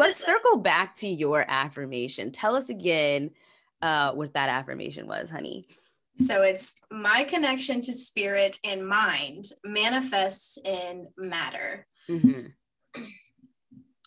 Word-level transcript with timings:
let's 0.00 0.24
circle 0.24 0.58
back 0.58 0.94
to 0.96 1.08
your 1.08 1.44
affirmation. 1.48 2.32
Tell 2.32 2.56
us 2.56 2.68
again 2.68 3.30
uh, 3.82 4.12
what 4.12 4.34
that 4.34 4.48
affirmation 4.48 5.06
was, 5.06 5.30
honey. 5.30 5.68
So 6.16 6.42
it's 6.42 6.74
my 6.90 7.24
connection 7.24 7.80
to 7.82 7.92
spirit 7.92 8.58
and 8.64 8.86
mind 8.86 9.46
manifests 9.64 10.58
in 10.64 11.08
matter. 11.16 11.86
Mm-hmm. 12.08 13.02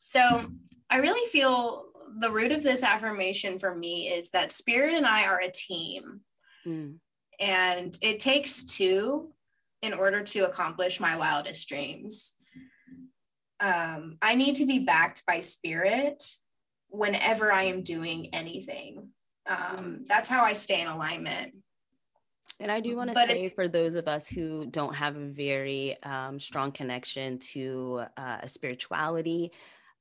So 0.01 0.45
I 0.89 0.97
really 0.97 1.27
feel 1.29 1.86
the 2.20 2.30
root 2.30 2.52
of 2.52 2.62
this 2.62 2.84
affirmation 2.84 3.57
for 3.57 3.73
me 3.73 4.10
is 4.10 4.30
that 4.30 4.52
spirit 4.52 4.94
and 4.94 5.05
I 5.05 5.25
are 5.25 5.39
a 5.39 5.50
team. 5.50 6.21
Mm. 6.68 6.98
And 7.39 7.98
it 8.02 8.20
takes 8.20 8.64
two 8.64 9.34
in 9.82 9.94
order 9.94 10.23
to 10.23 10.41
accomplish 10.41 11.00
my 11.00 11.18
wildest 11.18 11.68
dreams. 11.68 12.34
Um, 13.59 14.17
I 14.21 14.35
need 14.35 14.55
to 14.55 14.65
be 14.65 14.79
backed 14.79 15.23
by 15.25 15.39
spirit 15.39 16.23
whenever 16.89 17.51
I 17.51 17.63
am 17.63 17.81
doing 17.81 18.33
anything. 18.33 19.09
Um, 19.47 20.04
that's 20.07 20.29
how 20.29 20.43
I 20.43 20.54
stay 20.54 20.82
in 20.82 20.87
alignment. 20.87 21.54
And 22.59 22.71
I 22.71 22.79
do 22.79 22.95
want 22.95 23.14
to 23.14 23.25
say 23.25 23.50
for 23.50 23.68
those 23.68 23.95
of 23.95 24.07
us 24.07 24.29
who 24.29 24.65
don't 24.65 24.95
have 24.95 25.15
a 25.15 25.28
very 25.28 26.01
um, 26.04 26.39
strong 26.39 26.71
connection 26.71 27.39
to 27.51 28.04
uh, 28.15 28.45
spirituality, 28.47 29.51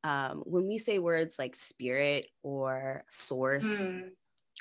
um, 0.04 0.42
when 0.44 0.66
we 0.66 0.78
say 0.78 0.98
words 0.98 1.38
like 1.38 1.54
spirit 1.54 2.26
or 2.42 3.04
source, 3.08 3.82
mm. 3.82 4.10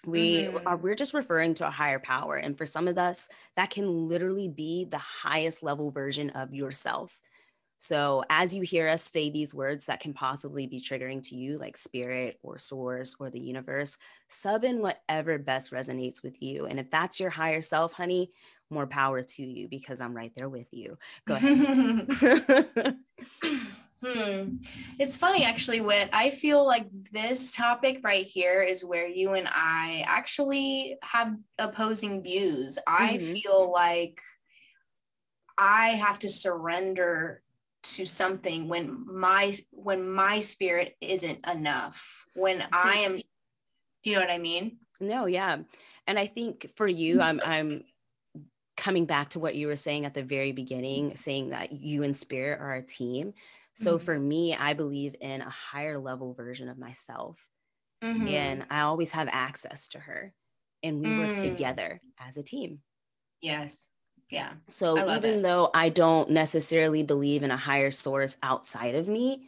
we 0.05 0.43
mm-hmm. 0.43 0.67
are 0.67 0.77
we're 0.77 0.95
just 0.95 1.13
referring 1.13 1.53
to 1.55 1.67
a 1.67 1.71
higher 1.71 1.99
power. 1.99 2.37
And 2.37 2.57
for 2.57 2.65
some 2.65 2.87
of 2.87 2.97
us, 2.97 3.27
that 3.55 3.71
can 3.71 4.07
literally 4.07 4.47
be 4.47 4.85
the 4.85 4.97
highest 4.97 5.61
level 5.61 5.91
version 5.91 6.29
of 6.31 6.53
yourself. 6.53 7.19
So, 7.81 8.23
as 8.29 8.53
you 8.53 8.61
hear 8.61 8.87
us 8.87 9.01
say 9.01 9.31
these 9.31 9.55
words 9.55 9.87
that 9.87 10.01
can 10.01 10.13
possibly 10.13 10.67
be 10.67 10.79
triggering 10.79 11.27
to 11.29 11.35
you, 11.35 11.57
like 11.57 11.75
spirit 11.75 12.37
or 12.43 12.59
source 12.59 13.15
or 13.19 13.31
the 13.31 13.39
universe, 13.39 13.97
sub 14.27 14.63
in 14.63 14.83
whatever 14.83 15.39
best 15.39 15.71
resonates 15.71 16.21
with 16.21 16.43
you. 16.43 16.67
And 16.67 16.79
if 16.79 16.91
that's 16.91 17.19
your 17.19 17.31
higher 17.31 17.63
self, 17.63 17.93
honey, 17.93 18.29
more 18.69 18.85
power 18.85 19.23
to 19.23 19.43
you 19.43 19.67
because 19.67 19.99
I'm 19.99 20.15
right 20.15 20.31
there 20.35 20.47
with 20.47 20.67
you. 20.71 20.99
Go 21.25 21.33
ahead. 21.33 22.97
Hmm. 24.03 24.55
It's 24.97 25.15
funny 25.15 25.43
actually, 25.43 25.79
Whit. 25.79 26.09
I 26.11 26.31
feel 26.31 26.65
like 26.65 26.87
this 27.11 27.51
topic 27.51 28.01
right 28.03 28.25
here 28.25 28.63
is 28.63 28.83
where 28.83 29.07
you 29.07 29.33
and 29.33 29.47
I 29.47 30.03
actually 30.07 30.97
have 31.03 31.35
opposing 31.59 32.23
views. 32.23 32.79
Mm-hmm. 32.87 33.03
I 33.03 33.17
feel 33.19 33.71
like 33.71 34.19
I 35.55 35.89
have 35.89 36.17
to 36.19 36.29
surrender 36.29 37.43
to 37.83 38.05
something 38.05 38.67
when 38.67 39.05
my 39.07 39.53
when 39.71 40.09
my 40.09 40.39
spirit 40.39 40.95
isn't 41.01 41.47
enough. 41.49 42.27
When 42.35 42.59
see, 42.59 42.67
I 42.71 42.93
am 43.05 43.17
see. 43.17 43.29
do 44.03 44.09
you 44.09 44.15
know 44.15 44.21
what 44.21 44.31
I 44.31 44.37
mean? 44.37 44.77
No, 44.99 45.25
yeah. 45.25 45.57
And 46.07 46.19
I 46.19 46.27
think 46.27 46.71
for 46.75 46.87
you, 46.87 47.21
I'm 47.21 47.39
I'm 47.45 47.83
coming 48.77 49.05
back 49.05 49.29
to 49.31 49.39
what 49.39 49.55
you 49.55 49.67
were 49.67 49.75
saying 49.75 50.05
at 50.05 50.13
the 50.13 50.23
very 50.23 50.51
beginning, 50.51 51.15
saying 51.17 51.49
that 51.49 51.71
you 51.71 52.03
and 52.03 52.15
spirit 52.15 52.59
are 52.59 52.75
a 52.75 52.81
team 52.81 53.33
so 53.73 53.95
mm-hmm. 53.95 54.05
for 54.05 54.19
me, 54.19 54.55
I 54.55 54.73
believe 54.73 55.15
in 55.19 55.41
a 55.41 55.49
higher 55.49 55.97
level 55.97 56.33
version 56.33 56.69
of 56.69 56.77
myself. 56.77 57.49
Mm-hmm. 58.03 58.27
And 58.27 58.65
I 58.69 58.81
always 58.81 59.11
have 59.11 59.29
access 59.31 59.89
to 59.89 59.99
her. 59.99 60.33
And 60.83 60.99
we 60.99 61.07
mm. 61.07 61.27
work 61.27 61.37
together 61.37 61.99
as 62.19 62.37
a 62.37 62.43
team. 62.43 62.79
Yes. 63.39 63.91
Yeah. 64.31 64.51
So 64.67 64.97
even 64.97 65.31
it. 65.31 65.41
though 65.41 65.69
I 65.73 65.89
don't 65.89 66.31
necessarily 66.31 67.03
believe 67.03 67.43
in 67.43 67.51
a 67.51 67.57
higher 67.57 67.91
source 67.91 68.37
outside 68.41 68.95
of 68.95 69.07
me, 69.07 69.47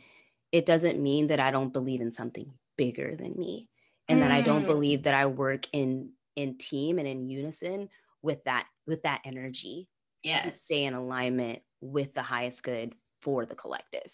it 0.52 0.66
doesn't 0.66 1.02
mean 1.02 1.28
that 1.28 1.40
I 1.40 1.52
don't 1.52 1.74
believe 1.74 2.02
in 2.02 2.12
something 2.12 2.54
bigger 2.78 3.16
than 3.16 3.34
me 3.38 3.70
and 4.10 4.20
mm. 4.20 4.22
that 4.22 4.32
I 4.32 4.42
don't 4.42 4.64
mm. 4.64 4.68
believe 4.68 5.04
that 5.04 5.14
I 5.14 5.26
work 5.26 5.68
in 5.72 6.12
in 6.36 6.58
team 6.58 7.00
and 7.00 7.08
in 7.08 7.30
unison 7.30 7.90
with 8.22 8.44
that 8.44 8.68
with 8.86 9.04
that 9.04 9.22
energy 9.24 9.88
yes. 10.24 10.44
to 10.44 10.52
stay 10.52 10.86
in 10.86 10.94
alignment 10.94 11.62
with 11.82 12.14
the 12.14 12.22
highest 12.22 12.64
good 12.64 12.94
for 13.22 13.46
the 13.46 13.56
collective. 13.56 14.12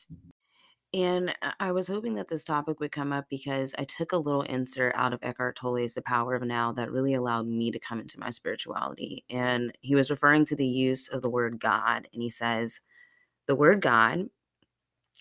And 0.94 1.36
uh, 1.42 1.52
I 1.60 1.72
was 1.72 1.88
hoping 1.88 2.16
that 2.16 2.30
this 2.30 2.44
topic 2.44 2.80
would 2.80 2.92
come 2.92 3.14
up 3.14 3.26
because 3.30 3.76
I 3.78 3.84
took 3.84 4.12
a 4.12 4.18
little 4.18 4.42
insert 4.42 4.96
out 4.96 5.14
of 5.14 5.20
Eckhart 5.22 5.56
Tolle's 5.56 5.94
The 5.94 6.02
Power 6.02 6.36
of 6.36 6.44
Now 6.44 6.72
that 6.74 6.92
really 6.92 7.14
allowed 7.14 7.48
me 7.48 7.70
to 7.72 7.80
come 7.80 8.00
into 8.00 8.20
my 8.20 8.32
spirituality. 8.32 9.24
And 9.30 9.72
he 9.82 9.94
was 9.94 10.10
referring 10.10 10.46
to 10.46 10.56
the 10.56 10.68
use 10.68 11.08
of 11.08 11.22
the 11.22 11.30
word 11.30 11.60
God. 11.60 12.08
And 12.12 12.24
he 12.24 12.30
says, 12.30 12.82
The 13.48 13.56
word 13.56 13.82
God 13.82 14.30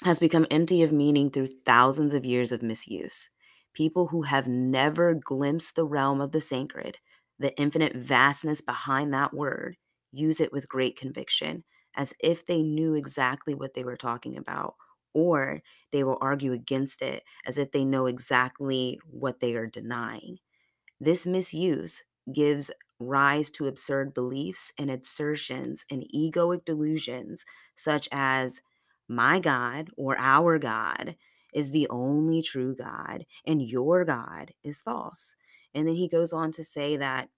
has 0.05 0.19
become 0.21 0.47
empty 0.51 0.83
of 0.83 0.93
meaning 0.93 1.31
through 1.31 1.49
thousands 1.67 2.15
of 2.15 2.25
years 2.25 2.53
of 2.53 2.63
misuse. 2.63 3.31
People 3.75 4.09
who 4.09 4.23
have 4.23 4.47
never 4.47 5.15
glimpsed 5.15 5.77
the 5.77 5.85
realm 5.85 6.21
of 6.21 6.33
the 6.33 6.41
sacred, 6.41 6.99
the 7.39 7.57
infinite 7.59 7.95
vastness 7.95 8.61
behind 8.61 9.13
that 9.13 9.35
word, 9.35 9.77
use 10.13 10.41
it 10.41 10.53
with 10.53 10.69
great 10.69 10.97
conviction 10.97 11.65
as 11.97 12.15
if 12.21 12.47
they 12.47 12.63
knew 12.63 12.95
exactly 12.95 13.55
what 13.55 13.75
they 13.75 13.85
were 13.85 13.97
talking 13.97 14.37
about, 14.37 14.75
or 15.19 15.63
they 15.91 16.05
will 16.05 16.19
argue 16.21 16.53
against 16.53 17.03
it 17.03 17.25
as 17.45 17.59
if 17.59 17.73
they 17.73 17.85
know 17.85 18.07
exactly 18.07 19.01
what 19.11 19.41
they 19.41 19.57
are 19.57 19.67
denying. 19.67 20.39
This 21.01 21.27
misuse 21.27 22.05
gives 22.33 22.71
rise 23.01 23.51
to 23.51 23.67
absurd 23.67 24.15
beliefs 24.15 24.73
and 24.79 24.91
assertions 24.91 25.85
and 25.91 26.05
egoic 26.15 26.65
delusions, 26.65 27.45
such 27.75 28.09
as, 28.13 28.61
my 29.09 29.41
God 29.41 29.89
or 29.97 30.17
our 30.19 30.59
God 30.59 31.17
is 31.53 31.73
the 31.73 31.89
only 31.89 32.43
true 32.43 32.77
God, 32.77 33.25
and 33.47 33.63
your 33.63 34.05
God 34.05 34.53
is 34.63 34.83
false. 34.83 35.35
And 35.75 35.89
then 35.89 35.95
he 35.95 36.07
goes 36.07 36.33
on 36.33 36.53
to 36.53 36.63
say 36.63 36.97
that 36.97 37.31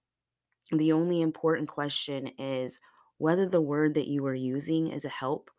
the 0.71 0.91
only 0.91 1.21
important 1.21 1.67
question 1.67 2.31
is 2.37 2.79
whether 3.17 3.47
the 3.47 3.61
word 3.61 3.93
that 3.93 4.07
you 4.07 4.25
are 4.25 4.35
using 4.35 4.87
is 4.87 5.05
a 5.05 5.09
help 5.09 5.49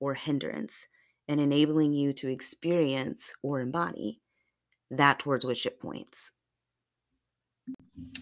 or 0.00 0.14
hindrance 0.14 0.86
and 1.32 1.40
enabling 1.40 1.94
you 1.94 2.12
to 2.12 2.30
experience 2.30 3.34
or 3.42 3.60
embody 3.60 4.20
that 4.90 5.18
towards 5.18 5.44
which 5.44 5.66
it 5.66 5.80
points. 5.80 6.32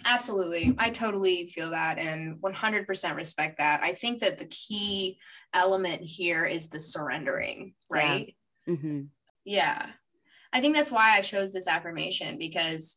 Absolutely. 0.04 0.74
I 0.78 0.90
totally 0.90 1.46
feel 1.46 1.70
that 1.70 1.98
and 1.98 2.40
100% 2.40 3.16
respect 3.16 3.58
that. 3.58 3.80
I 3.82 3.92
think 3.92 4.20
that 4.20 4.38
the 4.38 4.46
key 4.46 5.18
element 5.52 6.02
here 6.02 6.44
is 6.44 6.68
the 6.68 6.80
surrendering, 6.80 7.74
right? 7.88 8.34
Yeah. 8.66 8.74
Mm-hmm. 8.74 9.00
yeah. 9.44 9.86
I 10.52 10.60
think 10.60 10.76
that's 10.76 10.92
why 10.92 11.16
I 11.16 11.22
chose 11.22 11.52
this 11.52 11.66
affirmation 11.66 12.38
because 12.38 12.96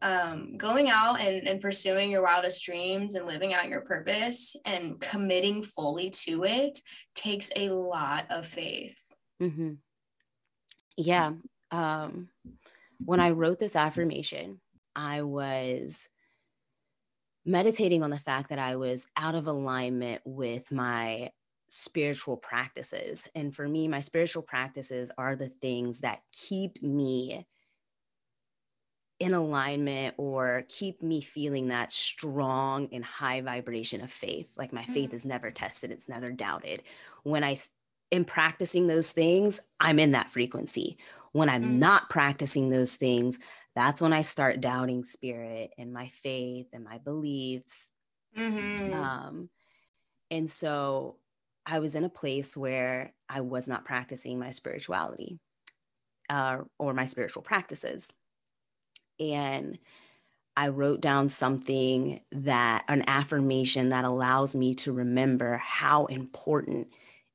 um, 0.00 0.56
going 0.56 0.88
out 0.88 1.20
and, 1.20 1.46
and 1.46 1.60
pursuing 1.60 2.10
your 2.10 2.22
wildest 2.22 2.64
dreams 2.64 3.14
and 3.14 3.26
living 3.26 3.54
out 3.54 3.68
your 3.68 3.82
purpose 3.82 4.56
and 4.64 5.00
committing 5.00 5.62
fully 5.62 6.10
to 6.10 6.44
it 6.44 6.78
takes 7.14 7.50
a 7.56 7.70
lot 7.70 8.26
of 8.30 8.46
faith. 8.46 8.98
Mm-hmm. 9.42 9.72
Yeah. 10.96 11.32
Um, 11.70 12.28
when 13.04 13.20
I 13.20 13.30
wrote 13.30 13.58
this 13.58 13.76
affirmation, 13.76 14.60
I 14.94 15.22
was 15.22 16.08
meditating 17.44 18.02
on 18.02 18.10
the 18.10 18.18
fact 18.18 18.50
that 18.50 18.58
I 18.58 18.76
was 18.76 19.08
out 19.16 19.34
of 19.34 19.48
alignment 19.48 20.22
with 20.24 20.70
my 20.70 21.30
spiritual 21.68 22.36
practices. 22.36 23.28
And 23.34 23.54
for 23.54 23.66
me, 23.66 23.88
my 23.88 24.00
spiritual 24.00 24.42
practices 24.42 25.10
are 25.18 25.34
the 25.34 25.48
things 25.48 26.00
that 26.00 26.20
keep 26.32 26.82
me 26.82 27.46
in 29.18 29.34
alignment 29.34 30.14
or 30.18 30.64
keep 30.68 31.02
me 31.02 31.20
feeling 31.20 31.68
that 31.68 31.92
strong 31.92 32.88
and 32.92 33.04
high 33.04 33.40
vibration 33.40 34.02
of 34.02 34.10
faith. 34.12 34.52
Like 34.56 34.72
my 34.72 34.84
faith 34.84 35.08
mm-hmm. 35.08 35.14
is 35.16 35.26
never 35.26 35.50
tested, 35.50 35.90
it's 35.90 36.08
never 36.08 36.30
doubted. 36.30 36.82
When 37.22 37.42
I 37.42 37.56
am 38.12 38.24
practicing 38.24 38.86
those 38.86 39.12
things, 39.12 39.60
I'm 39.80 39.98
in 39.98 40.12
that 40.12 40.30
frequency. 40.30 40.98
When 41.32 41.48
I'm 41.48 41.62
mm-hmm. 41.62 41.78
not 41.78 42.10
practicing 42.10 42.68
those 42.68 42.94
things, 42.94 43.38
that's 43.74 44.00
when 44.00 44.12
I 44.12 44.22
start 44.22 44.60
doubting 44.60 45.02
spirit 45.02 45.70
and 45.78 45.92
my 45.92 46.10
faith 46.22 46.66
and 46.72 46.84
my 46.84 46.98
beliefs. 46.98 47.88
Mm-hmm. 48.38 48.92
Um, 48.92 49.48
and 50.30 50.50
so 50.50 51.16
I 51.64 51.78
was 51.78 51.94
in 51.94 52.04
a 52.04 52.10
place 52.10 52.56
where 52.56 53.14
I 53.28 53.40
was 53.40 53.66
not 53.66 53.84
practicing 53.84 54.38
my 54.38 54.50
spirituality 54.50 55.38
uh, 56.28 56.58
or 56.78 56.92
my 56.92 57.06
spiritual 57.06 57.42
practices 57.42 58.12
and 59.18 59.78
I 60.56 60.68
wrote 60.68 61.00
down 61.00 61.30
something 61.30 62.20
that 62.30 62.84
an 62.88 63.04
affirmation 63.06 63.88
that 63.88 64.04
allows 64.04 64.54
me 64.54 64.74
to 64.76 64.92
remember 64.92 65.56
how 65.56 66.06
important 66.06 66.88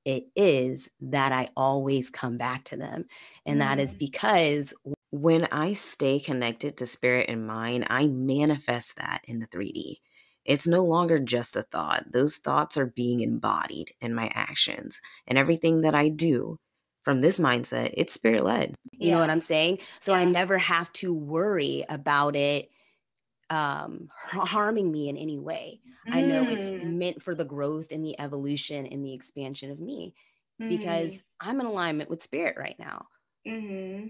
it 0.08 0.30
is 0.38 0.90
that 1.02 1.34
I 1.34 1.50
always 1.58 2.10
come 2.10 2.38
back 2.38 2.64
to 2.66 2.78
them. 2.78 3.08
And 3.46 3.60
mm-hmm. 3.60 3.68
that 3.68 3.80
is 3.80 3.94
mm. 3.94 4.00
because 4.00 4.74
when 5.12 5.50
I 5.52 5.74
stay 5.74 6.22
connected 6.22 6.78
to 6.78 6.86
spirit 6.86 7.30
and 7.30 7.46
mind, 7.46 7.88
I 7.90 8.08
manifest 8.08 8.96
that 8.96 9.20
in 9.26 9.40
the 9.40 9.48
3D. 9.48 9.98
It's 10.46 10.66
no 10.66 10.82
longer 10.86 11.20
just 11.20 11.58
a 11.58 11.62
thought. 11.62 12.14
Those 12.14 12.38
thoughts 12.38 12.78
are 12.78 12.86
being 12.86 13.20
embodied 13.20 13.92
in 14.00 14.16
my 14.16 14.32
actions 14.34 15.02
and 15.28 15.38
everything 15.38 15.82
that 15.82 15.94
I 15.94 16.08
do 16.08 16.58
from 17.04 17.20
this 17.20 17.38
mindset, 17.38 17.94
it's 17.96 18.14
spirit 18.14 18.46
led. 18.46 18.76
You 18.94 19.10
yeah. 19.10 19.16
know 19.16 19.22
what 19.22 19.30
I'm 19.30 19.42
saying? 19.42 19.80
So 20.00 20.14
yes. 20.14 20.22
I 20.22 20.24
never 20.32 20.58
have 20.58 20.92
to 20.94 21.14
worry 21.14 21.84
about 21.90 22.38
it 22.38 22.70
um 23.50 24.10
harming 24.18 24.92
me 24.92 25.10
in 25.10 25.18
any 25.18 25.38
way. 25.38 25.80
Mm. 26.08 26.16
I 26.16 26.22
know 26.22 26.44
it's 26.44 26.70
mm. 26.70 26.98
meant 26.98 27.22
for 27.22 27.36
the 27.36 27.46
growth 27.46 27.92
and 27.92 28.04
the 28.04 28.20
evolution 28.20 28.86
and 28.86 29.06
the 29.06 29.14
expansion 29.14 29.72
of 29.72 29.80
me 29.80 30.14
mm. 30.62 30.70
because 30.70 31.24
I'm 31.40 31.60
in 31.60 31.66
alignment 31.66 32.10
with 32.10 32.22
spirit 32.24 32.58
right 32.58 32.76
now. 32.78 33.08
Mm-hmm. 33.48 34.08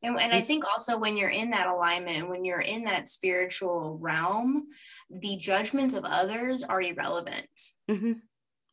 And, 0.00 0.20
and 0.20 0.32
I 0.32 0.40
think 0.40 0.64
also 0.64 0.96
when 0.96 1.16
you're 1.16 1.28
in 1.28 1.50
that 1.50 1.66
alignment, 1.66 2.28
when 2.28 2.44
you're 2.44 2.60
in 2.60 2.84
that 2.84 3.08
spiritual 3.08 3.98
realm, 4.00 4.68
the 5.10 5.36
judgments 5.36 5.94
of 5.94 6.04
others 6.04 6.62
are 6.62 6.80
irrelevant. 6.80 7.48
Mm-hmm. 7.90 8.12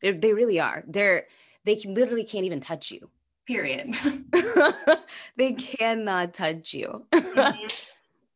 They, 0.02 0.12
they 0.12 0.34
really 0.34 0.60
are. 0.60 0.84
They're 0.88 1.26
they 1.64 1.82
literally 1.84 2.26
can't 2.26 2.46
even 2.46 2.60
touch 2.60 2.92
you. 2.92 3.10
Period. 3.48 3.96
they 5.36 5.54
cannot 5.54 6.34
touch 6.34 6.74
you. 6.74 7.06
Mm-hmm. 7.36 7.66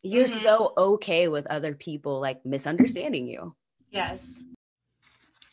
You're 0.02 0.26
mm-hmm. 0.26 0.44
so 0.44 0.74
okay 0.78 1.28
with 1.28 1.48
other 1.48 1.74
people 1.74 2.20
like 2.20 2.46
misunderstanding 2.46 3.28
you. 3.28 3.56
Yes. 3.92 4.44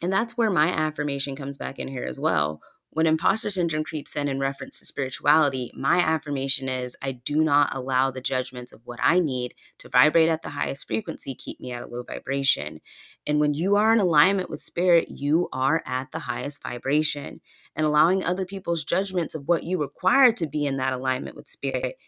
And 0.03 0.13
that's 0.13 0.37
where 0.37 0.51
my 0.51 0.69
affirmation 0.69 1.37
comes 1.37 1.57
back 1.57 1.79
in 1.79 1.89
here 1.89 2.05
as 2.05 2.21
well. 2.21 2.61
When 2.91 3.07
imposter 3.07 3.51
syndrome 3.51 3.85
creeps 3.85 4.17
in 4.17 4.27
in 4.27 4.41
reference 4.41 4.79
to 4.79 4.87
spirituality, 4.87 5.71
my 5.75 5.99
affirmation 5.99 6.67
is 6.67 6.97
I 7.03 7.13
do 7.13 7.45
not 7.45 7.75
allow 7.75 8.11
the 8.11 8.23
judgments 8.23 8.73
of 8.73 8.81
what 8.87 8.99
I 9.03 9.19
need 9.19 9.53
to 9.79 9.91
vibrate 9.91 10.31
at 10.31 10.41
the 10.41 10.49
highest 10.51 10.87
frequency 10.87 11.35
keep 11.35 11.61
me 11.61 11.73
at 11.73 11.83
a 11.83 11.87
low 11.87 12.05
vibration. 12.05 12.81
And 13.27 13.39
when 13.39 13.53
you 13.53 13.77
are 13.77 13.93
in 13.93 14.01
alignment 14.01 14.49
with 14.49 14.63
spirit, 14.63 15.11
you 15.11 15.51
are 15.53 15.83
at 15.85 16.11
the 16.11 16.21
highest 16.21 16.63
vibration. 16.63 17.43
And 17.75 17.85
allowing 17.85 18.25
other 18.25 18.47
people's 18.47 18.83
judgments 18.83 19.35
of 19.35 19.47
what 19.47 19.65
you 19.65 19.79
require 19.79 20.33
to 20.33 20.47
be 20.47 20.65
in 20.65 20.79
that 20.79 20.95
alignment 20.95 21.37
with 21.37 21.49
spirit 21.49 21.99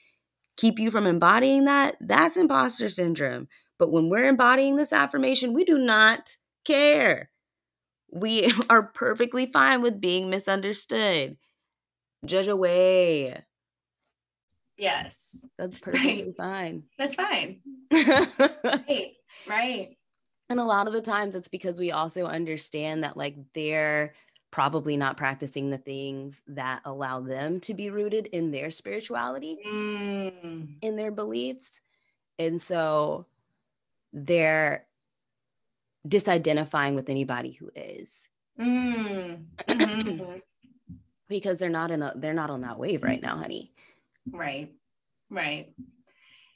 keep 0.59 0.79
you 0.79 0.91
from 0.91 1.07
embodying 1.07 1.65
that, 1.65 1.97
that's 2.03 2.37
imposter 2.37 2.91
syndrome. 2.91 3.49
But 3.79 3.91
when 3.91 4.11
we're 4.11 4.29
embodying 4.29 4.77
this 4.77 4.93
affirmation, 4.93 5.55
we 5.55 5.65
do 5.65 5.79
not 5.79 6.37
care 6.67 7.31
we 8.11 8.53
are 8.71 8.83
perfectly 8.83 9.47
fine 9.47 9.83
with 9.83 10.01
being 10.01 10.31
misunderstood. 10.31 11.37
Judge 12.25 12.49
away. 12.49 13.45
Yes. 14.77 15.47
That's 15.59 15.79
perfectly 15.81 16.25
right. 16.25 16.37
fine. 16.37 16.83
That's 16.99 17.15
fine. 17.15 17.61
right. 17.93 19.13
Right. 19.47 19.97
And 20.51 20.59
a 20.59 20.65
lot 20.65 20.87
of 20.87 20.95
the 20.95 21.03
times 21.03 21.37
it's 21.37 21.49
because 21.49 21.79
we 21.79 21.93
also 21.93 22.25
understand 22.25 23.05
that 23.05 23.17
like 23.17 23.37
they're 23.55 24.15
probably 24.51 24.97
not 24.97 25.17
practicing 25.17 25.71
the 25.71 25.79
things 25.79 26.43
that 26.47 26.81
allow 26.85 27.21
them 27.21 27.61
to 27.61 27.75
be 27.75 27.91
rooted 27.91 28.27
in 28.27 28.51
their 28.51 28.71
spirituality, 28.71 29.59
mm. 29.67 30.69
in 30.81 30.97
their 30.97 31.11
beliefs. 31.11 31.83
And 32.39 32.61
so 32.61 33.27
they're 34.13 34.87
disidentifying 36.07 36.95
with 36.95 37.11
anybody 37.11 37.53
who 37.53 37.71
is. 37.75 38.29
Mm. 38.59 39.45
Mm-hmm. 39.69 40.39
because 41.29 41.59
they're 41.59 41.69
not 41.69 41.91
in 41.91 42.03
a 42.03 42.13
they're 42.17 42.35
not 42.35 42.51
on 42.51 42.63
that 42.63 42.79
wave 42.79 43.03
right 43.03 43.21
now, 43.21 43.37
honey. 43.37 43.73
Right. 44.31 44.73
Right. 45.31 45.73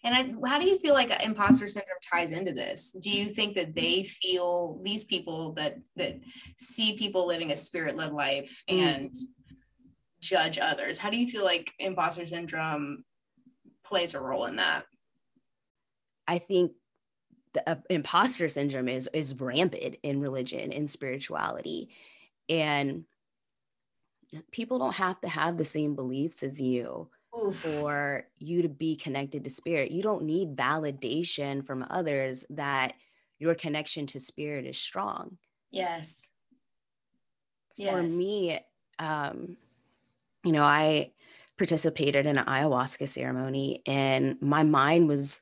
And 0.05 0.15
I, 0.15 0.49
how 0.49 0.59
do 0.59 0.69
you 0.69 0.79
feel 0.79 0.95
like 0.95 1.11
imposter 1.25 1.69
syndrome 1.69 1.99
ties 2.11 2.33
into 2.33 2.53
this? 2.53 2.91
Do 2.91 3.09
you 3.09 3.27
think 3.27 3.55
that 3.57 3.75
they 3.75 4.03
feel 4.03 4.81
these 4.83 5.05
people 5.05 5.53
that 5.53 5.79
that 5.97 6.19
see 6.59 6.97
people 6.97 7.27
living 7.27 7.53
a 7.53 7.57
spirit 7.57 7.97
led 7.97 8.13
life 8.13 8.65
and 8.69 9.11
mm. 9.11 9.57
judge 10.21 10.59
others? 10.59 10.99
How 10.99 11.09
do 11.09 11.19
you 11.19 11.29
feel 11.29 11.45
like 11.45 11.73
imposter 11.79 12.27
syndrome 12.27 13.05
plays 13.85 14.15
a 14.15 14.21
role 14.21 14.47
in 14.47 14.57
that? 14.57 14.85
I 16.27 16.39
think 16.39 16.73
the 17.55 17.69
uh, 17.69 17.77
imposter 17.89 18.49
syndrome 18.49 18.89
is 18.89 19.09
is 19.13 19.39
rampant 19.41 19.97
in 20.03 20.21
religion 20.21 20.73
and 20.73 20.91
spirituality 20.91 21.91
and 22.49 23.05
people 24.51 24.79
don't 24.79 24.95
have 24.95 25.21
to 25.21 25.29
have 25.29 25.59
the 25.59 25.65
same 25.65 25.95
beliefs 25.95 26.43
as 26.43 26.61
you 26.61 27.09
Oof. 27.37 27.57
for 27.57 28.27
you 28.39 28.63
to 28.63 28.69
be 28.69 28.97
connected 28.97 29.45
to 29.45 29.51
spirit 29.51 29.91
you 29.91 30.03
don't 30.03 30.25
need 30.25 30.57
validation 30.57 31.65
from 31.65 31.87
others 31.89 32.45
that 32.51 32.95
your 33.39 33.55
connection 33.55 34.07
to 34.07 34.21
spirit 34.21 34.67
is 34.67 34.79
strong 34.79 35.39
yes, 35.71 36.29
yes. 37.77 37.91
for 37.91 38.03
me 38.03 38.61
um 38.99 39.57
you 40.45 40.53
know 40.53 40.63
i 40.63 41.11
participated 41.57 42.27
in 42.27 42.39
an 42.39 42.45
ayahuasca 42.47 43.09
ceremony 43.09 43.83
and 43.87 44.37
my 44.41 44.63
mind 44.63 45.09
was 45.09 45.41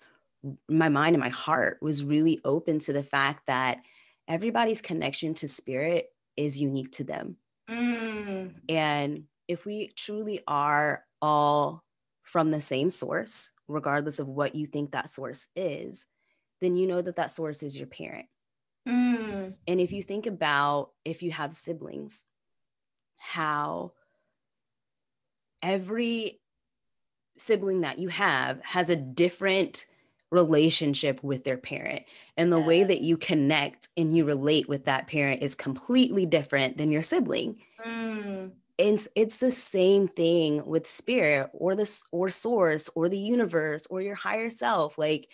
my 0.69 0.89
mind 0.89 1.15
and 1.15 1.23
my 1.23 1.31
heart 1.31 1.79
was 1.81 2.05
really 2.05 2.41
open 2.45 2.79
to 2.81 2.93
the 2.93 3.03
fact 3.03 3.47
that 3.47 3.79
everybody's 4.29 4.81
connection 4.81 5.35
to 5.35 5.49
spirit 5.49 6.13
is 6.37 6.61
unique 6.61 6.93
to 6.93 7.05
them. 7.05 7.37
Mm. 7.69 8.55
And 8.69 9.25
if 9.49 9.67
we 9.67 9.89
truly 9.97 10.41
are 10.47 11.05
all 11.21 11.85
from 12.23 12.51
the 12.51 12.61
same 12.61 12.91
source, 12.91 13.53
regardless 13.69 14.19
of 14.19 14.29
what 14.29 14.55
you 14.55 14.67
think 14.67 14.93
that 14.93 15.11
source 15.11 15.49
is, 15.57 16.07
then 16.61 16.77
you 16.77 16.87
know 16.87 17.03
that 17.03 17.17
that 17.17 17.31
source 17.31 17.63
is 17.63 17.77
your 17.77 17.87
parent. 17.87 18.27
Mm. 18.89 19.55
And 19.67 19.81
if 19.81 19.93
you 19.93 20.03
think 20.03 20.27
about 20.27 20.91
if 21.05 21.23
you 21.23 21.31
have 21.33 21.55
siblings, 21.55 22.25
how 23.17 23.93
every 25.63 26.41
sibling 27.37 27.83
that 27.83 27.99
you 27.99 28.09
have 28.09 28.61
has 28.63 28.91
a 28.91 28.97
different 28.97 29.87
relationship 30.31 31.23
with 31.23 31.45
their 31.45 31.57
parent. 31.57 32.05
And 32.37 32.53
the 32.53 32.59
yes. 32.59 32.67
way 32.67 32.85
that 32.85 33.01
you 33.01 33.17
connect 33.17 33.89
and 33.97 34.17
you 34.17 34.25
relate 34.25 34.69
with 34.69 34.85
that 34.85 35.07
parent 35.07 35.43
is 35.43 35.55
completely 35.55 36.25
different 36.25 36.79
than 36.79 36.93
your 36.93 37.03
sibling. 37.03 37.57
Mm. 37.85 38.53
And 38.81 39.07
it's 39.15 39.37
the 39.37 39.51
same 39.51 40.09
thing 40.09 40.65
with 40.65 40.87
spirit 40.87 41.51
or 41.53 41.75
the 41.75 42.03
or 42.13 42.31
source 42.31 42.89
or 42.95 43.11
the 43.11 43.19
universe 43.19 43.87
or 43.87 44.01
your 44.01 44.15
higher 44.15 44.49
self. 44.49 44.97
Like 44.97 45.29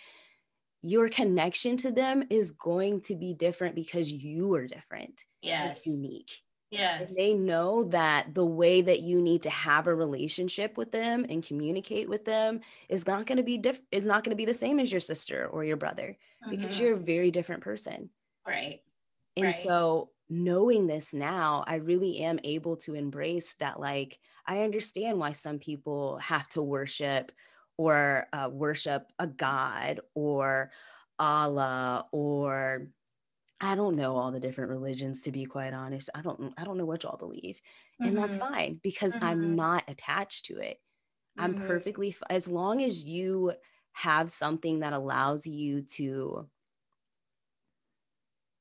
your 0.81 1.07
connection 1.07 1.77
to 1.77 1.91
them 1.91 2.23
is 2.29 2.51
going 2.51 3.01
to 3.01 3.15
be 3.15 3.33
different 3.33 3.75
because 3.75 4.11
you 4.11 4.53
are 4.55 4.67
different. 4.67 5.23
Yes. 5.41 5.87
unique. 5.87 6.31
Yes. 6.71 7.15
They 7.15 7.33
know 7.33 7.85
that 7.85 8.33
the 8.33 8.45
way 8.45 8.81
that 8.81 8.99
you 8.99 9.21
need 9.21 9.43
to 9.43 9.49
have 9.49 9.87
a 9.87 9.95
relationship 9.95 10.77
with 10.77 10.91
them 10.91 11.25
and 11.29 11.45
communicate 11.45 12.09
with 12.09 12.25
them 12.25 12.59
is 12.89 13.07
not 13.07 13.25
going 13.25 13.37
to 13.37 13.43
be 13.43 13.57
diff- 13.57 13.79
is 13.91 14.05
not 14.05 14.25
going 14.25 14.31
to 14.31 14.37
be 14.37 14.45
the 14.45 14.53
same 14.53 14.77
as 14.79 14.91
your 14.91 14.99
sister 14.99 15.47
or 15.47 15.63
your 15.63 15.77
brother 15.77 16.17
mm-hmm. 16.43 16.51
because 16.51 16.77
you're 16.77 16.95
a 16.95 16.99
very 16.99 17.31
different 17.31 17.63
person. 17.63 18.09
Right. 18.45 18.81
And 19.37 19.45
right. 19.45 19.55
so 19.55 20.09
knowing 20.29 20.87
this 20.87 21.13
now, 21.13 21.63
I 21.67 21.75
really 21.75 22.19
am 22.19 22.39
able 22.43 22.77
to 22.77 22.95
embrace 22.95 23.53
that 23.55 23.79
like 23.79 24.19
I 24.45 24.61
understand 24.61 25.19
why 25.19 25.31
some 25.33 25.59
people 25.59 26.17
have 26.17 26.47
to 26.49 26.61
worship 26.61 27.31
or 27.77 28.27
uh, 28.33 28.49
worship 28.51 29.11
a 29.19 29.27
god 29.27 29.99
or 30.15 30.71
Allah 31.19 32.07
or 32.11 32.87
I 33.59 33.75
don't 33.75 33.95
know 33.95 34.15
all 34.15 34.31
the 34.31 34.39
different 34.39 34.69
religions 34.69 35.21
to 35.21 35.31
be 35.31 35.45
quite 35.45 35.73
honest. 35.73 36.09
I 36.13 36.21
don't 36.21 36.53
I 36.57 36.63
don't 36.63 36.77
know 36.77 36.85
what 36.85 37.03
y'all 37.03 37.17
believe. 37.17 37.59
And 37.99 38.11
mm-hmm. 38.11 38.21
that's 38.21 38.37
fine 38.37 38.79
because 38.83 39.15
mm-hmm. 39.15 39.25
I'm 39.25 39.55
not 39.55 39.83
attached 39.87 40.45
to 40.45 40.57
it. 40.59 40.77
I'm 41.37 41.55
mm-hmm. 41.55 41.67
perfectly 41.67 42.15
as 42.29 42.47
long 42.47 42.83
as 42.83 43.03
you 43.03 43.53
have 43.93 44.31
something 44.31 44.79
that 44.79 44.93
allows 44.93 45.47
you 45.47 45.81
to 45.81 46.47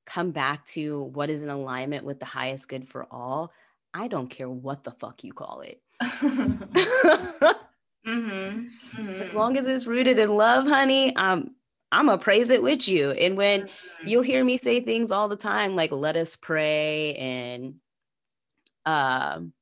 come 0.07 0.31
back 0.31 0.65
to 0.67 1.03
what 1.03 1.31
is 1.31 1.43
in 1.43 1.51
alignment 1.51 2.05
with 2.05 2.21
the 2.21 2.27
highest 2.27 2.69
good 2.69 2.89
for 2.89 3.07
all. 3.11 3.53
I 3.93 4.09
don't 4.09 4.29
care 4.31 4.49
what 4.49 4.85
the 4.85 4.93
fuck 4.93 5.25
you 5.25 5.33
call 5.33 5.63
it. 5.63 5.83
Mm-hmm. 8.07 9.01
As 9.09 9.31
mm-hmm. 9.31 9.37
long 9.37 9.57
as 9.57 9.67
it's 9.67 9.87
rooted 9.87 10.19
in 10.19 10.35
love, 10.35 10.67
honey, 10.67 11.15
um, 11.17 11.57
I'm 11.91 12.07
gonna 12.07 12.19
praise 12.19 12.51
it 12.51 12.63
with 12.63 12.89
you. 12.89 13.11
And 13.11 13.37
when 13.37 13.63
mm-hmm. 13.63 14.09
you'll 14.09 14.23
hear 14.23 14.45
me 14.45 14.59
say 14.59 14.81
things 14.81 15.11
all 15.11 15.29
the 15.29 15.37
time, 15.37 15.75
like 15.75 15.91
let 15.91 16.17
us 16.17 16.37
pray 16.37 17.15
and 17.17 17.75
um 18.85 19.53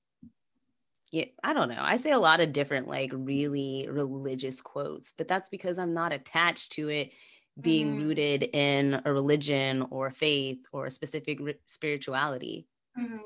yeah, 1.11 1.27
I 1.45 1.55
don't 1.55 1.69
know. 1.69 1.81
I 1.81 1.97
say 1.97 2.11
a 2.11 2.19
lot 2.19 2.41
of 2.41 2.53
different 2.53 2.89
like 2.89 3.13
really 3.15 3.87
religious 3.89 4.61
quotes, 4.61 5.13
but 5.13 5.29
that's 5.29 5.49
because 5.49 5.79
I'm 5.79 5.95
not 5.95 6.13
attached 6.13 6.73
to 6.73 6.89
it 6.89 7.13
being 7.61 7.97
mm-hmm. 7.97 8.09
rooted 8.09 8.43
in 8.53 9.01
a 9.05 9.13
religion 9.13 9.87
or 9.91 10.09
a 10.09 10.13
faith 10.13 10.67
or 10.73 10.87
a 10.87 10.91
specific 10.91 11.39
re- 11.41 11.55
spirituality. 11.67 12.67
Mm-hmm. 12.99 13.19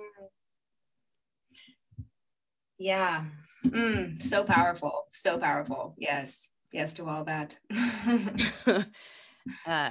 Yeah. 2.78 3.24
Mm, 3.66 4.22
so 4.22 4.44
powerful. 4.44 5.06
So 5.10 5.38
powerful. 5.38 5.94
Yes 5.98 6.50
yes 6.72 6.92
to 6.94 7.06
all 7.06 7.24
that. 7.24 7.58
uh, 9.66 9.90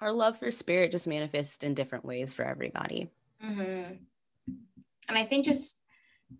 our 0.00 0.12
love 0.12 0.38
for 0.38 0.50
spirit 0.50 0.90
just 0.90 1.08
manifests 1.08 1.64
in 1.64 1.74
different 1.74 2.04
ways 2.04 2.32
for 2.32 2.44
everybody. 2.44 3.10
Mm-hmm. 3.44 3.94
And 5.08 5.18
I 5.18 5.24
think 5.24 5.44
just 5.44 5.80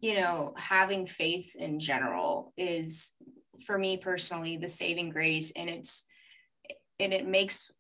you 0.00 0.14
know, 0.14 0.54
having 0.56 1.06
faith 1.06 1.54
in 1.56 1.78
general 1.78 2.52
is 2.56 3.12
for 3.64 3.78
me 3.78 3.96
personally 3.96 4.56
the 4.56 4.66
saving 4.66 5.10
grace 5.10 5.52
and 5.54 5.70
it's 5.70 6.04
and 7.00 7.12
it 7.12 7.26
makes 7.26 7.72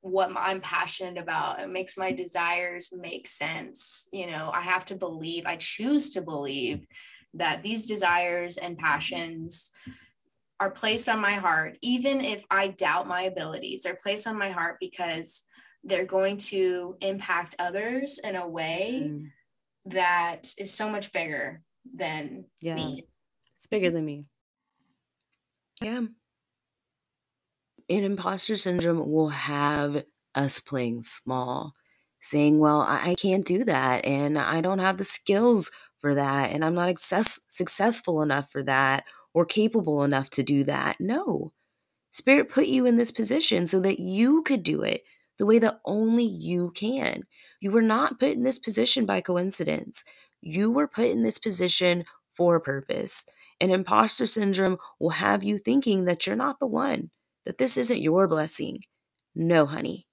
what 0.00 0.30
I'm 0.36 0.60
passionate 0.60 1.20
about. 1.20 1.60
It 1.60 1.68
makes 1.68 1.98
my 1.98 2.12
desires 2.12 2.92
make 2.96 3.26
sense. 3.26 4.08
You 4.12 4.30
know, 4.30 4.50
I 4.54 4.60
have 4.60 4.84
to 4.86 4.94
believe, 4.94 5.44
I 5.46 5.56
choose 5.56 6.10
to 6.10 6.22
believe 6.22 6.86
that 7.34 7.62
these 7.62 7.86
desires 7.86 8.56
and 8.56 8.78
passions 8.78 9.70
are 10.58 10.70
placed 10.70 11.08
on 11.08 11.20
my 11.20 11.34
heart, 11.34 11.76
even 11.82 12.22
if 12.22 12.44
I 12.50 12.68
doubt 12.68 13.08
my 13.08 13.22
abilities, 13.22 13.82
they're 13.82 13.98
placed 14.00 14.26
on 14.26 14.38
my 14.38 14.50
heart 14.50 14.76
because 14.80 15.44
they're 15.84 16.06
going 16.06 16.38
to 16.38 16.96
impact 17.00 17.54
others 17.58 18.18
in 18.18 18.36
a 18.36 18.48
way 18.48 19.10
mm. 19.10 19.26
that 19.86 20.52
is 20.58 20.72
so 20.72 20.88
much 20.88 21.12
bigger 21.12 21.62
than 21.94 22.46
yeah. 22.62 22.74
me. 22.74 23.06
It's 23.56 23.66
bigger 23.66 23.90
than 23.90 24.04
me. 24.04 24.24
Yeah. 25.82 26.02
And 27.88 28.04
imposter 28.04 28.56
syndrome 28.56 29.10
will 29.10 29.28
have 29.30 30.04
us 30.34 30.60
playing 30.60 31.02
small, 31.02 31.74
saying, 32.20 32.58
Well, 32.58 32.80
I, 32.80 33.10
I 33.10 33.14
can't 33.14 33.44
do 33.44 33.64
that. 33.64 34.04
And 34.04 34.38
I 34.38 34.60
don't 34.60 34.80
have 34.80 34.98
the 34.98 35.04
skills 35.04 35.70
for 36.00 36.14
that. 36.14 36.52
And 36.52 36.64
I'm 36.64 36.74
not 36.74 36.88
success- 36.90 37.40
successful 37.48 38.22
enough 38.22 38.50
for 38.50 38.62
that 38.64 39.04
or 39.34 39.44
capable 39.44 40.02
enough 40.04 40.30
to 40.30 40.42
do 40.42 40.64
that. 40.64 41.00
No. 41.00 41.52
Spirit 42.10 42.48
put 42.48 42.66
you 42.66 42.86
in 42.86 42.96
this 42.96 43.10
position 43.10 43.66
so 43.66 43.80
that 43.80 44.00
you 44.00 44.42
could 44.42 44.62
do 44.62 44.82
it 44.82 45.04
the 45.38 45.46
way 45.46 45.58
that 45.58 45.80
only 45.84 46.24
you 46.24 46.70
can. 46.72 47.24
You 47.60 47.70
were 47.70 47.82
not 47.82 48.18
put 48.18 48.30
in 48.30 48.42
this 48.42 48.58
position 48.58 49.06
by 49.06 49.20
coincidence. 49.20 50.04
You 50.40 50.70
were 50.72 50.88
put 50.88 51.06
in 51.06 51.22
this 51.22 51.38
position 51.38 52.04
for 52.32 52.56
a 52.56 52.60
purpose. 52.60 53.26
And 53.60 53.72
imposter 53.72 54.26
syndrome 54.26 54.78
will 54.98 55.10
have 55.10 55.44
you 55.44 55.58
thinking 55.58 56.06
that 56.06 56.26
you're 56.26 56.36
not 56.36 56.58
the 56.58 56.66
one, 56.66 57.10
that 57.46 57.58
this 57.58 57.76
isn't 57.76 58.02
your 58.02 58.28
blessing. 58.28 58.78
No, 59.34 59.64
honey. 59.64 60.06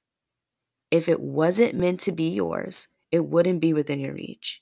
If 0.90 1.10
it 1.10 1.20
wasn't 1.20 1.76
meant 1.76 2.00
to 2.02 2.12
be 2.12 2.30
yours, 2.30 2.88
it 3.12 3.26
wouldn't 3.26 3.60
be 3.60 3.74
within 3.74 4.00
your 4.00 4.14
reach. 4.14 4.62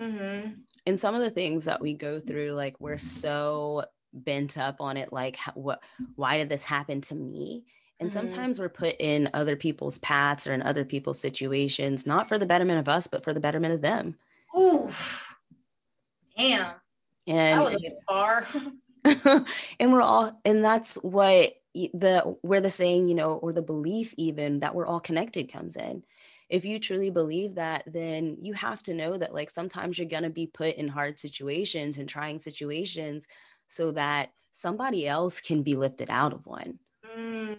Mm-hmm 0.00 0.50
and 0.86 0.98
some 0.98 1.14
of 1.14 1.20
the 1.20 1.30
things 1.30 1.64
that 1.64 1.80
we 1.80 1.94
go 1.94 2.20
through 2.20 2.52
like 2.52 2.80
we're 2.80 2.98
so 2.98 3.84
bent 4.12 4.58
up 4.58 4.80
on 4.80 4.96
it 4.96 5.12
like 5.12 5.38
what 5.54 5.82
why 6.16 6.36
did 6.36 6.48
this 6.48 6.64
happen 6.64 7.00
to 7.00 7.14
me 7.14 7.64
and 8.00 8.10
mm-hmm. 8.10 8.28
sometimes 8.28 8.58
we're 8.58 8.68
put 8.68 8.94
in 8.98 9.30
other 9.32 9.56
people's 9.56 9.98
paths 9.98 10.46
or 10.46 10.52
in 10.52 10.62
other 10.62 10.84
people's 10.84 11.20
situations 11.20 12.06
not 12.06 12.28
for 12.28 12.38
the 12.38 12.46
betterment 12.46 12.78
of 12.78 12.88
us 12.88 13.06
but 13.06 13.24
for 13.24 13.32
the 13.32 13.40
betterment 13.40 13.72
of 13.72 13.82
them 13.82 14.16
Oof. 14.58 15.34
damn 16.36 16.74
and 17.26 17.60
that 17.60 17.64
was 17.64 17.74
a 17.74 17.92
bar 18.06 18.46
and 19.80 19.92
we're 19.92 20.02
all 20.02 20.40
and 20.44 20.64
that's 20.64 20.96
what 21.02 21.54
the 21.74 22.36
where 22.42 22.60
the 22.60 22.70
saying 22.70 23.08
you 23.08 23.14
know 23.14 23.34
or 23.34 23.52
the 23.52 23.62
belief 23.62 24.14
even 24.16 24.60
that 24.60 24.74
we're 24.74 24.86
all 24.86 25.00
connected 25.00 25.50
comes 25.50 25.76
in 25.76 26.02
if 26.52 26.66
you 26.66 26.78
truly 26.78 27.08
believe 27.08 27.54
that, 27.54 27.82
then 27.86 28.36
you 28.42 28.52
have 28.52 28.82
to 28.82 28.92
know 28.92 29.16
that 29.16 29.32
like 29.32 29.48
sometimes 29.48 29.98
you're 29.98 30.06
going 30.06 30.22
to 30.22 30.28
be 30.28 30.46
put 30.46 30.76
in 30.76 30.86
hard 30.86 31.18
situations 31.18 31.96
and 31.96 32.06
trying 32.06 32.38
situations 32.38 33.26
so 33.68 33.90
that 33.92 34.32
somebody 34.52 35.08
else 35.08 35.40
can 35.40 35.62
be 35.62 35.74
lifted 35.74 36.10
out 36.10 36.34
of 36.34 36.44
one. 36.44 36.78
Mm. 37.16 37.56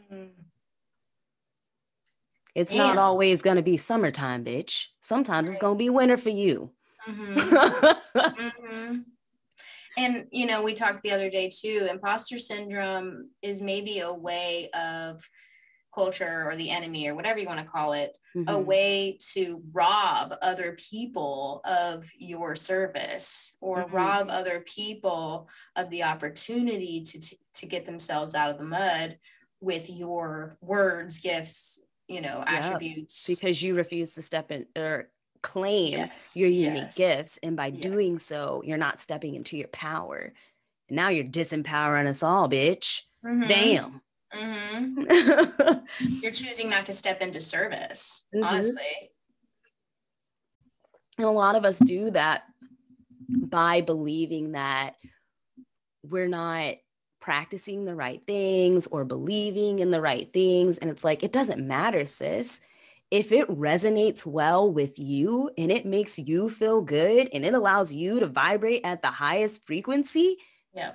It's 2.53 2.69
and 2.69 2.77
not 2.77 2.99
always 2.99 3.41
going 3.41 3.55
to 3.55 3.63
be 3.63 3.77
summertime, 3.77 4.45
bitch. 4.45 4.89
Sometimes 5.01 5.47
right. 5.47 5.53
it's 5.53 5.59
going 5.59 5.73
to 5.73 5.83
be 5.83 5.89
winter 5.89 6.17
for 6.17 6.29
you. 6.29 6.69
Mm-hmm. 7.09 8.19
mm-hmm. 8.19 8.99
And, 9.97 10.27
you 10.31 10.47
know, 10.47 10.63
we 10.63 10.73
talked 10.73 11.01
the 11.03 11.11
other 11.11 11.29
day 11.29 11.49
too, 11.49 11.87
imposter 11.89 12.39
syndrome 12.39 13.29
is 13.41 13.61
maybe 13.61 13.99
a 13.99 14.11
way 14.11 14.69
of 14.73 15.27
culture 15.93 16.47
or 16.47 16.55
the 16.55 16.69
enemy 16.69 17.07
or 17.07 17.15
whatever 17.15 17.39
you 17.39 17.47
want 17.47 17.59
to 17.59 17.65
call 17.65 17.93
it 17.93 18.17
mm-hmm. 18.35 18.49
a 18.49 18.59
way 18.59 19.17
to 19.33 19.61
rob 19.71 20.35
other 20.41 20.75
people 20.89 21.61
of 21.65 22.09
your 22.17 22.55
service 22.55 23.55
or 23.61 23.83
mm-hmm. 23.83 23.95
rob 23.95 24.27
other 24.29 24.61
people 24.61 25.47
of 25.75 25.89
the 25.89 26.03
opportunity 26.03 27.01
to, 27.01 27.19
to 27.19 27.35
to 27.53 27.65
get 27.67 27.85
themselves 27.85 28.33
out 28.33 28.49
of 28.49 28.57
the 28.57 28.63
mud 28.63 29.17
with 29.61 29.89
your 29.89 30.57
words 30.61 31.19
gifts 31.19 31.79
you 32.07 32.21
know 32.21 32.43
attributes 32.47 33.27
because 33.27 33.61
you 33.61 33.75
refuse 33.75 34.13
to 34.13 34.21
step 34.21 34.51
in 34.51 34.65
or 34.75 35.09
claim 35.43 35.93
yes. 35.99 36.35
your 36.35 36.49
unique 36.49 36.83
yes. 36.83 36.97
gifts 36.97 37.39
and 37.43 37.55
by 37.55 37.67
yes. 37.67 37.81
doing 37.81 38.17
so 38.17 38.63
you're 38.65 38.77
not 38.77 38.99
stepping 38.99 39.35
into 39.35 39.57
your 39.57 39.67
power 39.67 40.33
now 40.89 41.09
you're 41.09 41.23
disempowering 41.23 42.07
us 42.07 42.23
all 42.23 42.49
bitch 42.49 43.01
mm-hmm. 43.23 43.47
damn 43.47 44.01
Mm-hmm. 44.33 45.85
You're 46.21 46.31
choosing 46.31 46.69
not 46.69 46.85
to 46.87 46.93
step 46.93 47.21
into 47.21 47.39
service, 47.39 48.27
mm-hmm. 48.33 48.43
honestly. 48.43 49.11
And 51.17 51.27
a 51.27 51.31
lot 51.31 51.55
of 51.55 51.65
us 51.65 51.79
do 51.79 52.11
that 52.11 52.43
by 53.29 53.81
believing 53.81 54.53
that 54.53 54.95
we're 56.03 56.27
not 56.27 56.75
practicing 57.21 57.85
the 57.85 57.95
right 57.95 58.23
things 58.25 58.87
or 58.87 59.05
believing 59.05 59.79
in 59.79 59.91
the 59.91 60.01
right 60.01 60.31
things. 60.33 60.77
And 60.79 60.89
it's 60.89 61.03
like, 61.03 61.23
it 61.23 61.31
doesn't 61.31 61.65
matter, 61.65 62.05
sis. 62.05 62.61
If 63.13 63.31
it 63.31 63.47
resonates 63.47 64.25
well 64.25 64.71
with 64.71 64.97
you 64.97 65.51
and 65.57 65.71
it 65.71 65.85
makes 65.85 66.17
you 66.17 66.49
feel 66.49 66.81
good 66.81 67.29
and 67.31 67.45
it 67.45 67.53
allows 67.53 67.93
you 67.93 68.19
to 68.19 68.27
vibrate 68.27 68.81
at 68.83 69.01
the 69.01 69.09
highest 69.09 69.65
frequency, 69.65 70.37
yeah 70.73 70.93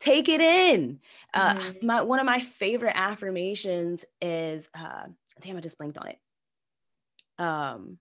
take 0.00 0.28
it 0.28 0.40
in. 0.40 0.98
Uh, 1.32 1.54
mm-hmm. 1.54 1.86
my 1.86 2.02
one 2.02 2.18
of 2.18 2.26
my 2.26 2.40
favorite 2.40 2.96
affirmations 2.96 4.04
is 4.20 4.68
uh, 4.74 5.04
damn, 5.40 5.56
I 5.56 5.60
just 5.60 5.78
blinked 5.78 5.98
on 5.98 6.08
it. 6.08 6.18
Um, 7.38 7.98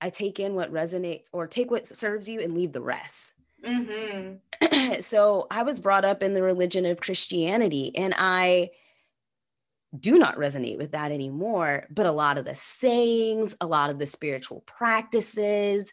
I 0.00 0.10
take 0.10 0.38
in 0.38 0.54
what 0.54 0.72
resonates 0.72 1.28
or 1.32 1.46
take 1.46 1.70
what 1.70 1.86
serves 1.86 2.28
you 2.28 2.40
and 2.40 2.52
leave 2.52 2.72
the 2.72 2.80
rest. 2.80 3.32
Mm-hmm. 3.64 4.92
so 5.00 5.48
I 5.50 5.64
was 5.64 5.80
brought 5.80 6.04
up 6.04 6.22
in 6.22 6.34
the 6.34 6.42
religion 6.42 6.86
of 6.86 7.00
Christianity 7.00 7.90
and 7.96 8.14
I 8.16 8.70
do 9.98 10.18
not 10.18 10.36
resonate 10.36 10.78
with 10.78 10.92
that 10.92 11.12
anymore. 11.12 11.86
But 11.90 12.06
a 12.06 12.12
lot 12.12 12.38
of 12.38 12.44
the 12.44 12.54
sayings, 12.54 13.56
a 13.60 13.66
lot 13.66 13.90
of 13.90 13.98
the 13.98 14.06
spiritual 14.06 14.62
practices, 14.66 15.92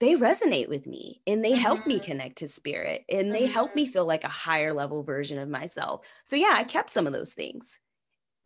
they 0.00 0.14
resonate 0.14 0.68
with 0.68 0.86
me 0.86 1.22
and 1.26 1.44
they 1.44 1.52
mm-hmm. 1.52 1.60
help 1.60 1.86
me 1.86 1.96
mm-hmm. 1.96 2.04
connect 2.04 2.38
to 2.38 2.48
spirit 2.48 3.04
and 3.08 3.34
they 3.34 3.44
mm-hmm. 3.44 3.52
help 3.52 3.74
me 3.74 3.86
feel 3.86 4.06
like 4.06 4.24
a 4.24 4.28
higher 4.28 4.72
level 4.72 5.02
version 5.02 5.38
of 5.38 5.48
myself. 5.48 6.06
So 6.24 6.36
yeah, 6.36 6.52
I 6.52 6.64
kept 6.64 6.90
some 6.90 7.06
of 7.06 7.12
those 7.12 7.34
things. 7.34 7.78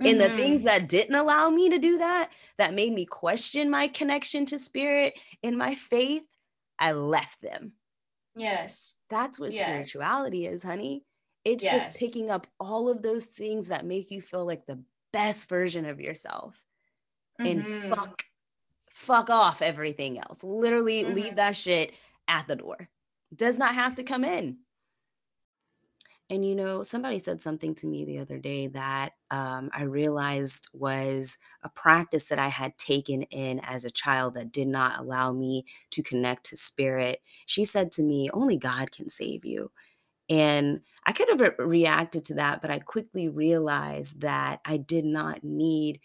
Mm-hmm. 0.02 0.10
And 0.10 0.20
the 0.20 0.36
things 0.36 0.62
mm-hmm. 0.62 0.68
that 0.68 0.88
didn't 0.88 1.14
allow 1.14 1.50
me 1.50 1.68
to 1.70 1.78
do 1.78 1.98
that, 1.98 2.30
that 2.56 2.74
made 2.74 2.92
me 2.92 3.04
question 3.04 3.70
my 3.70 3.88
connection 3.88 4.46
to 4.46 4.58
spirit 4.58 5.18
and 5.42 5.58
my 5.58 5.74
faith, 5.74 6.22
I 6.78 6.92
left 6.92 7.42
them. 7.42 7.72
Yes. 8.34 8.94
That's 9.10 9.38
what 9.38 9.52
yes. 9.52 9.66
spirituality 9.66 10.46
is, 10.46 10.62
honey. 10.62 11.04
It's 11.44 11.64
yes. 11.64 11.88
just 11.88 11.98
picking 11.98 12.30
up 12.30 12.46
all 12.60 12.88
of 12.88 13.02
those 13.02 13.26
things 13.26 13.68
that 13.68 13.84
make 13.84 14.10
you 14.10 14.22
feel 14.22 14.46
like 14.46 14.66
the 14.66 14.78
best 15.12 15.48
version 15.48 15.84
of 15.86 16.00
yourself 16.00 16.64
and 17.38 17.64
mm-hmm. 17.64 17.88
fuck 17.88 18.24
fuck 18.90 19.30
off 19.30 19.62
everything 19.62 20.18
else. 20.18 20.44
Literally 20.44 21.02
mm-hmm. 21.02 21.14
leave 21.14 21.36
that 21.36 21.56
shit 21.56 21.92
at 22.28 22.46
the 22.46 22.56
door. 22.56 22.88
Does 23.34 23.58
not 23.58 23.74
have 23.74 23.94
to 23.96 24.04
come 24.04 24.24
in. 24.24 24.58
And 26.30 26.46
you 26.46 26.54
know, 26.54 26.82
somebody 26.82 27.18
said 27.18 27.42
something 27.42 27.74
to 27.76 27.86
me 27.86 28.04
the 28.04 28.18
other 28.18 28.38
day 28.38 28.68
that 28.68 29.12
um, 29.30 29.70
I 29.74 29.82
realized 29.82 30.68
was 30.72 31.36
a 31.62 31.68
practice 31.68 32.28
that 32.28 32.38
I 32.38 32.48
had 32.48 32.78
taken 32.78 33.22
in 33.24 33.60
as 33.60 33.84
a 33.84 33.90
child 33.90 34.34
that 34.34 34.52
did 34.52 34.68
not 34.68 34.98
allow 34.98 35.32
me 35.32 35.66
to 35.90 36.02
connect 36.02 36.46
to 36.46 36.56
spirit. 36.56 37.20
She 37.44 37.66
said 37.66 37.92
to 37.92 38.02
me, 38.02 38.30
Only 38.32 38.56
God 38.56 38.92
can 38.92 39.10
save 39.10 39.44
you. 39.44 39.70
And 40.30 40.80
I 41.04 41.12
could 41.12 41.28
have 41.28 41.40
re- 41.40 41.64
reacted 41.66 42.24
to 42.26 42.34
that, 42.34 42.60
but 42.60 42.70
I 42.70 42.78
quickly 42.78 43.28
realized 43.28 44.20
that 44.20 44.60
I 44.64 44.76
did 44.76 45.04
not 45.04 45.42
need 45.42 46.00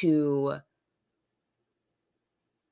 to 0.00 0.60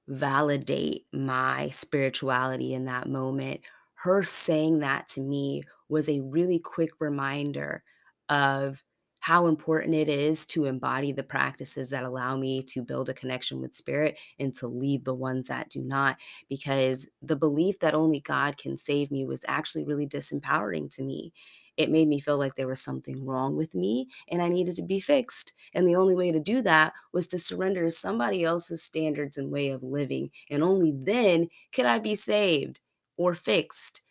validate 0.08 1.06
my 1.12 1.68
spirituality 1.70 2.74
in 2.74 2.84
that 2.86 3.08
moment. 3.08 3.60
Her 3.94 4.22
saying 4.22 4.80
that 4.80 5.08
to 5.10 5.20
me 5.20 5.62
was 5.88 6.08
a 6.08 6.20
really 6.20 6.58
quick 6.58 6.90
reminder 7.00 7.82
of 8.28 8.82
how 9.20 9.46
important 9.46 9.94
it 9.94 10.08
is 10.08 10.44
to 10.44 10.64
embody 10.64 11.12
the 11.12 11.22
practices 11.22 11.90
that 11.90 12.02
allow 12.02 12.36
me 12.36 12.60
to 12.60 12.82
build 12.82 13.08
a 13.08 13.14
connection 13.14 13.60
with 13.60 13.72
spirit 13.72 14.16
and 14.40 14.52
to 14.52 14.66
leave 14.66 15.04
the 15.04 15.14
ones 15.14 15.46
that 15.46 15.68
do 15.68 15.80
not. 15.80 16.16
Because 16.48 17.08
the 17.22 17.36
belief 17.36 17.78
that 17.78 17.94
only 17.94 18.18
God 18.18 18.56
can 18.58 18.76
save 18.76 19.12
me 19.12 19.24
was 19.24 19.44
actually 19.46 19.84
really 19.84 20.08
disempowering 20.08 20.92
to 20.96 21.04
me. 21.04 21.32
It 21.76 21.90
made 21.90 22.08
me 22.08 22.20
feel 22.20 22.38
like 22.38 22.54
there 22.54 22.68
was 22.68 22.80
something 22.82 23.24
wrong 23.24 23.56
with 23.56 23.74
me 23.74 24.08
and 24.28 24.42
I 24.42 24.48
needed 24.48 24.76
to 24.76 24.82
be 24.82 25.00
fixed. 25.00 25.54
And 25.74 25.86
the 25.86 25.96
only 25.96 26.14
way 26.14 26.30
to 26.32 26.40
do 26.40 26.62
that 26.62 26.92
was 27.12 27.26
to 27.28 27.38
surrender 27.38 27.84
to 27.84 27.90
somebody 27.90 28.44
else's 28.44 28.82
standards 28.82 29.38
and 29.38 29.50
way 29.50 29.70
of 29.70 29.82
living. 29.82 30.30
And 30.50 30.62
only 30.62 30.92
then 30.92 31.48
could 31.74 31.86
I 31.86 31.98
be 31.98 32.14
saved 32.14 32.80
or 33.16 33.34
fixed. 33.34 34.02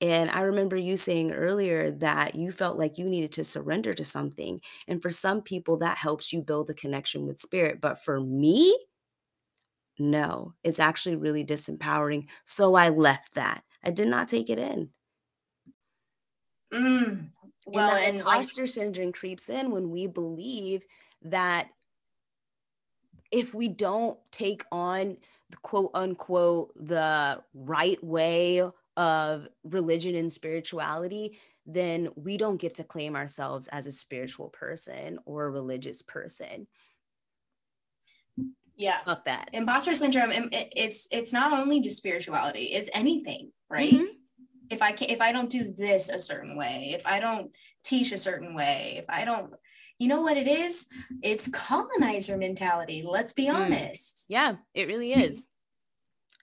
And 0.00 0.30
I 0.30 0.40
remember 0.42 0.76
you 0.76 0.96
saying 0.96 1.32
earlier 1.32 1.90
that 1.90 2.34
you 2.34 2.52
felt 2.52 2.78
like 2.78 2.98
you 2.98 3.08
needed 3.08 3.32
to 3.32 3.44
surrender 3.44 3.94
to 3.94 4.04
something. 4.04 4.60
And 4.86 5.00
for 5.00 5.10
some 5.10 5.40
people, 5.42 5.78
that 5.78 5.96
helps 5.98 6.32
you 6.32 6.42
build 6.42 6.68
a 6.68 6.74
connection 6.74 7.26
with 7.26 7.40
spirit. 7.40 7.80
But 7.80 8.02
for 8.02 8.20
me, 8.20 8.76
no, 9.98 10.54
it's 10.62 10.78
actually 10.80 11.16
really 11.16 11.44
disempowering. 11.44 12.26
So 12.44 12.74
I 12.74 12.90
left 12.90 13.34
that. 13.34 13.64
I 13.82 13.90
did 13.90 14.08
not 14.08 14.28
take 14.28 14.50
it 14.50 14.58
in. 14.58 14.90
Mm, 16.72 17.30
well, 17.66 17.96
and, 17.96 18.06
and 18.06 18.16
imposter 18.18 18.62
like- 18.62 18.70
syndrome 18.70 19.12
creeps 19.12 19.48
in 19.48 19.70
when 19.70 19.90
we 19.90 20.06
believe 20.06 20.86
that 21.22 21.68
if 23.30 23.54
we 23.54 23.68
don't 23.68 24.18
take 24.30 24.64
on 24.70 25.16
the 25.50 25.56
quote 25.58 25.90
unquote 25.94 26.72
the 26.76 27.42
right 27.54 28.02
way 28.02 28.62
of 28.96 29.48
religion 29.64 30.14
and 30.14 30.32
spirituality, 30.32 31.38
then 31.66 32.08
we 32.14 32.36
don't 32.36 32.60
get 32.60 32.74
to 32.74 32.84
claim 32.84 33.16
ourselves 33.16 33.68
as 33.68 33.86
a 33.86 33.92
spiritual 33.92 34.48
person 34.48 35.18
or 35.24 35.44
a 35.44 35.50
religious 35.50 36.02
person. 36.02 36.66
Yeah. 38.76 38.98
Fuck 39.04 39.24
that. 39.24 39.50
Imposter 39.52 39.94
syndrome, 39.94 40.30
it's 40.52 41.08
it's 41.10 41.32
not 41.32 41.58
only 41.58 41.80
just 41.80 41.96
spirituality, 41.96 42.66
it's 42.72 42.90
anything, 42.92 43.50
right? 43.68 43.92
Mm-hmm. 43.92 44.04
If 44.70 44.82
I 44.82 44.92
can 44.92 45.10
if 45.10 45.20
I 45.20 45.32
don't 45.32 45.50
do 45.50 45.72
this 45.72 46.08
a 46.08 46.20
certain 46.20 46.56
way, 46.56 46.92
if 46.94 47.06
I 47.06 47.20
don't 47.20 47.50
teach 47.84 48.12
a 48.12 48.18
certain 48.18 48.54
way, 48.54 48.96
if 48.98 49.04
I 49.08 49.24
don't 49.24 49.54
you 49.98 50.08
know 50.08 50.20
what 50.20 50.36
it 50.36 50.46
is? 50.46 50.86
It's 51.22 51.48
colonizer 51.48 52.36
mentality. 52.36 53.02
Let's 53.06 53.32
be 53.32 53.46
mm. 53.46 53.54
honest. 53.54 54.26
Yeah, 54.28 54.56
it 54.74 54.88
really 54.88 55.12
is. 55.12 55.48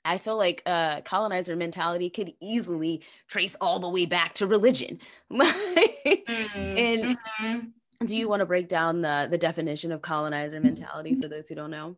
I 0.05 0.17
feel 0.17 0.37
like 0.37 0.63
uh, 0.65 1.01
colonizer 1.01 1.55
mentality 1.55 2.09
could 2.09 2.33
easily 2.41 3.03
trace 3.27 3.55
all 3.61 3.79
the 3.79 3.89
way 3.89 4.05
back 4.05 4.33
to 4.35 4.47
religion. 4.47 4.99
mm-hmm. 5.31 6.77
And 6.77 7.17
mm-hmm. 7.17 8.05
do 8.05 8.17
you 8.17 8.27
want 8.27 8.41
to 8.41 8.45
break 8.45 8.67
down 8.67 9.01
the 9.01 9.27
the 9.29 9.37
definition 9.37 9.91
of 9.91 10.01
colonizer 10.01 10.59
mentality 10.59 11.19
for 11.21 11.27
those 11.27 11.47
who 11.47 11.55
don't 11.55 11.71
know? 11.71 11.95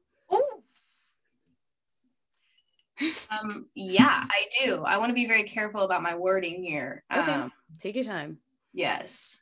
Um, 3.30 3.68
yeah, 3.76 4.26
I 4.30 4.48
do. 4.64 4.84
I 4.84 4.98
want 4.98 5.10
to 5.10 5.14
be 5.14 5.26
very 5.26 5.44
careful 5.44 5.82
about 5.82 6.04
my 6.04 6.16
wording 6.16 6.64
here. 6.64 7.04
Okay. 7.12 7.32
Um, 7.32 7.52
Take 7.80 7.96
your 7.96 8.06
time. 8.06 8.38
Yes. 8.74 9.42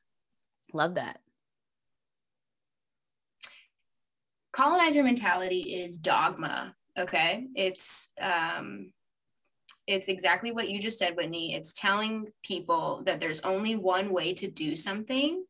Love 0.74 0.96
that. 0.96 1.20
Colonizer 4.52 5.04
mentality 5.04 5.62
is 5.62 5.98
dogma 5.98 6.76
okay 6.98 7.48
it's 7.56 8.10
um 8.22 8.92
it's 9.88 10.08
exactly 10.08 10.52
what 10.52 10.70
you 10.70 10.80
just 10.80 11.00
said 11.00 11.16
whitney 11.16 11.56
it's 11.56 11.74
telling 11.74 12.28
people 12.44 13.02
that 13.06 13.20
there's 13.20 13.42
only 13.42 13.76
one 13.76 14.12
way 14.12 14.34
to 14.34 14.50
do 14.50 14.76
something 14.76 15.44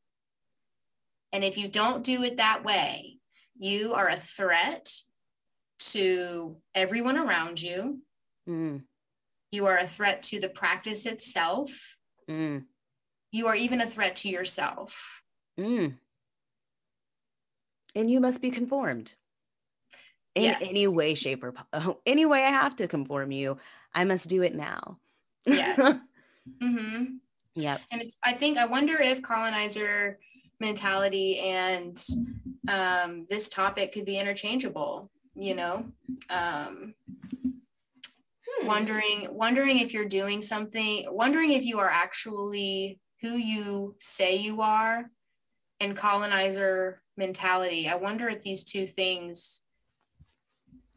and 1.33 1.43
if 1.43 1.57
you 1.57 1.67
don't 1.67 2.03
do 2.03 2.23
it 2.23 2.37
that 2.37 2.63
way 2.63 3.17
you 3.57 3.93
are 3.93 4.09
a 4.09 4.15
threat 4.15 4.89
to 5.91 6.55
everyone 6.75 7.17
around 7.17 7.61
you 7.61 7.99
mm. 8.47 8.81
you 9.51 9.65
are 9.65 9.77
a 9.77 9.87
threat 9.87 10.23
to 10.23 10.39
the 10.39 10.49
practice 10.49 11.05
itself 11.05 11.97
mm. 12.29 12.63
you 13.31 13.47
are 13.47 13.55
even 13.55 13.81
a 13.81 13.85
threat 13.85 14.15
to 14.15 14.29
yourself 14.29 15.23
mm. 15.59 15.93
and 17.95 18.11
you 18.11 18.19
must 18.19 18.41
be 18.41 18.51
conformed 18.51 19.15
in 20.35 20.43
yes. 20.43 20.61
any 20.61 20.87
way, 20.87 21.13
shape, 21.13 21.43
or 21.43 21.53
uh, 21.71 21.93
any 22.05 22.25
way 22.25 22.43
I 22.43 22.49
have 22.49 22.75
to 22.77 22.87
conform 22.87 23.31
you, 23.31 23.57
I 23.93 24.03
must 24.03 24.29
do 24.29 24.41
it 24.41 24.55
now. 24.55 24.97
yes. 25.45 25.77
mm-hmm. 26.61 27.03
Yep. 27.55 27.81
And 27.91 28.01
it's, 28.01 28.17
I 28.23 28.33
think, 28.33 28.57
I 28.57 28.65
wonder 28.65 28.99
if 28.99 29.21
colonizer 29.21 30.17
mentality 30.59 31.39
and 31.39 32.03
um, 32.67 33.27
this 33.29 33.49
topic 33.49 33.91
could 33.91 34.05
be 34.05 34.17
interchangeable, 34.17 35.11
you 35.35 35.55
know? 35.55 35.85
Um, 36.29 36.93
hmm. 38.47 38.67
wondering 38.67 39.27
wondering 39.31 39.79
if 39.79 39.93
you're 39.93 40.05
doing 40.05 40.41
something 40.41 41.05
wondering 41.09 41.51
if 41.51 41.63
you 41.63 41.79
are 41.79 41.89
actually 41.89 42.99
who 43.21 43.37
you 43.37 43.95
say 43.99 44.35
you 44.35 44.61
are 44.61 45.09
and 45.79 45.97
colonizer 45.97 47.01
mentality 47.17 47.87
i 47.87 47.95
wonder 47.95 48.27
if 48.29 48.41
these 48.41 48.63
two 48.63 48.85
things 48.85 49.63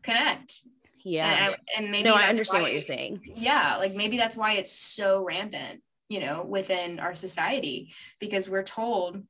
connect. 0.06 0.60
Yeah. 1.04 1.48
And, 1.48 1.56
and 1.76 1.90
maybe 1.90 2.08
no, 2.08 2.14
I 2.14 2.28
understand 2.28 2.62
why, 2.62 2.68
what 2.68 2.72
you're 2.72 2.82
saying. 2.82 3.20
Yeah. 3.34 3.76
Like 3.76 3.94
maybe 3.94 4.16
that's 4.16 4.36
why 4.36 4.54
it's 4.54 4.72
so 4.72 5.24
rampant, 5.24 5.82
you 6.08 6.20
know, 6.20 6.44
within 6.48 6.98
our 6.98 7.14
society 7.14 7.92
because 8.20 8.48
we're 8.48 8.62
told 8.62 9.22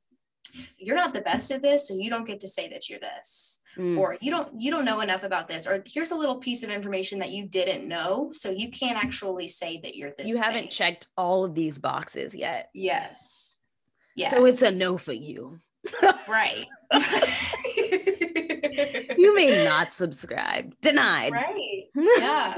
you're 0.77 0.95
not 0.95 1.13
the 1.13 1.21
best 1.21 1.51
at 1.51 1.61
this 1.61 1.87
so 1.87 1.95
you 1.95 2.09
don't 2.09 2.25
get 2.25 2.39
to 2.39 2.47
say 2.47 2.69
that 2.69 2.89
you're 2.89 2.99
this 2.99 3.61
mm. 3.77 3.97
or 3.97 4.17
you 4.21 4.31
don't 4.31 4.49
you 4.59 4.71
don't 4.71 4.85
know 4.85 5.01
enough 5.01 5.23
about 5.23 5.47
this 5.47 5.67
or 5.67 5.83
here's 5.85 6.11
a 6.11 6.15
little 6.15 6.37
piece 6.37 6.63
of 6.63 6.69
information 6.69 7.19
that 7.19 7.31
you 7.31 7.47
didn't 7.47 7.87
know 7.87 8.29
so 8.31 8.49
you 8.49 8.69
can't 8.69 8.97
actually 8.97 9.47
say 9.47 9.79
that 9.83 9.95
you're 9.95 10.11
this 10.17 10.27
you 10.27 10.37
haven't 10.37 10.69
checked 10.69 11.07
all 11.17 11.45
of 11.45 11.55
these 11.55 11.79
boxes 11.79 12.35
yet 12.35 12.69
yes 12.73 13.59
yes 14.15 14.31
so 14.31 14.45
it's 14.45 14.61
a 14.61 14.77
no 14.77 14.97
for 14.97 15.13
you 15.13 15.57
right 16.27 16.67
you 19.17 19.35
may 19.35 19.65
not 19.65 19.93
subscribe. 19.93 20.75
Denied. 20.81 21.33
Right. 21.33 21.83
Yeah. 22.19 22.55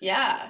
yeah. 0.00 0.48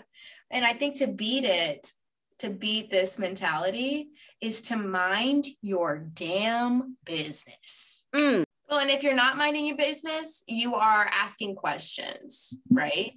And 0.50 0.64
I 0.64 0.72
think 0.72 0.96
to 0.96 1.06
beat 1.06 1.44
it, 1.44 1.92
to 2.40 2.50
beat 2.50 2.90
this 2.90 3.18
mentality 3.18 4.10
is 4.40 4.62
to 4.62 4.76
mind 4.76 5.46
your 5.62 5.98
damn 5.98 6.96
business. 7.04 8.06
Mm. 8.14 8.44
Well, 8.68 8.80
and 8.80 8.90
if 8.90 9.02
you're 9.02 9.14
not 9.14 9.36
minding 9.36 9.66
your 9.66 9.76
business, 9.76 10.42
you 10.46 10.74
are 10.74 11.08
asking 11.10 11.56
questions, 11.56 12.52
mm-hmm. 12.54 12.76
right? 12.76 13.12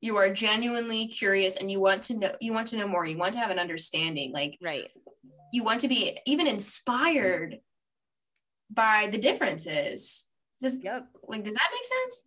You 0.00 0.16
are 0.16 0.32
genuinely 0.32 1.08
curious 1.08 1.56
and 1.56 1.70
you 1.70 1.80
want 1.80 2.02
to 2.04 2.16
know 2.16 2.32
you 2.40 2.52
want 2.52 2.68
to 2.68 2.76
know 2.76 2.88
more. 2.88 3.06
You 3.06 3.18
want 3.18 3.32
to 3.34 3.40
have 3.40 3.50
an 3.50 3.58
understanding. 3.58 4.32
Like 4.32 4.58
right. 4.62 4.88
You 5.52 5.64
want 5.64 5.80
to 5.82 5.88
be 5.88 6.18
even 6.26 6.46
inspired 6.46 7.60
by 8.70 9.08
the 9.10 9.18
differences 9.18 10.26
does 10.62 10.78
yep. 10.82 11.06
like 11.26 11.44
does 11.44 11.54
that 11.54 11.70
make 11.72 11.84
sense? 11.84 12.24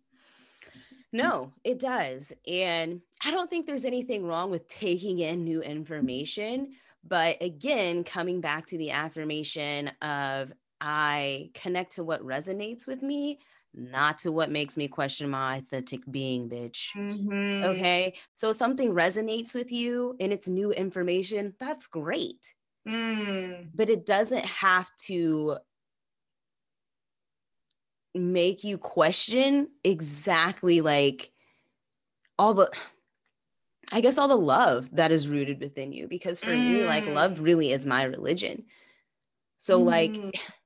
No, 1.12 1.52
it 1.64 1.80
does. 1.80 2.32
And 2.46 3.00
I 3.24 3.32
don't 3.32 3.50
think 3.50 3.66
there's 3.66 3.84
anything 3.84 4.24
wrong 4.24 4.50
with 4.50 4.68
taking 4.68 5.18
in 5.18 5.44
new 5.44 5.60
information. 5.60 6.74
But 7.02 7.42
again, 7.42 8.04
coming 8.04 8.40
back 8.40 8.66
to 8.66 8.78
the 8.78 8.92
affirmation 8.92 9.90
of 10.02 10.52
I 10.80 11.50
connect 11.54 11.92
to 11.92 12.04
what 12.04 12.24
resonates 12.24 12.86
with 12.86 13.02
me, 13.02 13.38
not 13.74 14.18
to 14.18 14.32
what 14.32 14.50
makes 14.50 14.76
me 14.76 14.88
question 14.88 15.30
my 15.30 15.56
authentic 15.56 16.00
being, 16.10 16.48
bitch. 16.48 16.88
Mm-hmm. 16.96 17.64
Okay. 17.64 18.14
So 18.34 18.52
something 18.52 18.92
resonates 18.92 19.54
with 19.54 19.70
you 19.70 20.16
and 20.20 20.32
it's 20.32 20.48
new 20.48 20.72
information, 20.72 21.54
that's 21.58 21.86
great. 21.86 22.54
Mm. 22.88 23.68
But 23.74 23.90
it 23.90 24.06
doesn't 24.06 24.44
have 24.44 24.88
to 25.06 25.58
make 28.14 28.64
you 28.64 28.76
question 28.76 29.68
exactly 29.84 30.80
like 30.80 31.30
all 32.38 32.54
the 32.54 32.70
I 33.92 34.00
guess 34.00 34.18
all 34.18 34.28
the 34.28 34.36
love 34.36 34.88
that 34.96 35.12
is 35.12 35.28
rooted 35.28 35.60
within 35.60 35.92
you 35.92 36.08
because 36.08 36.40
for 36.40 36.50
mm. 36.50 36.70
me 36.70 36.84
like 36.84 37.06
love 37.06 37.34
mm. 37.34 37.44
really 37.44 37.72
is 37.72 37.86
my 37.86 38.04
religion. 38.04 38.64
So 39.58 39.80
mm. 39.80 39.84
like 39.84 40.42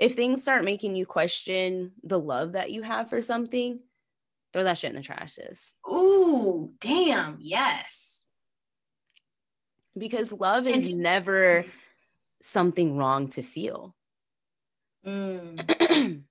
if 0.00 0.14
things 0.14 0.40
start 0.40 0.64
making 0.64 0.96
you 0.96 1.04
question 1.04 1.92
the 2.02 2.18
love 2.18 2.52
that 2.52 2.72
you 2.72 2.82
have 2.82 3.10
for 3.10 3.20
something, 3.20 3.80
throw 4.52 4.64
that 4.64 4.78
shit 4.78 4.90
in 4.90 4.96
the 4.96 5.02
trash, 5.02 5.34
sis. 5.34 5.76
Ooh, 5.88 6.72
damn, 6.80 7.36
yes. 7.38 8.24
Because 9.96 10.32
love 10.32 10.66
is 10.66 10.88
and- 10.88 11.00
never 11.00 11.66
something 12.40 12.96
wrong 12.96 13.28
to 13.28 13.42
feel. 13.42 13.94
Mm. 15.06 16.24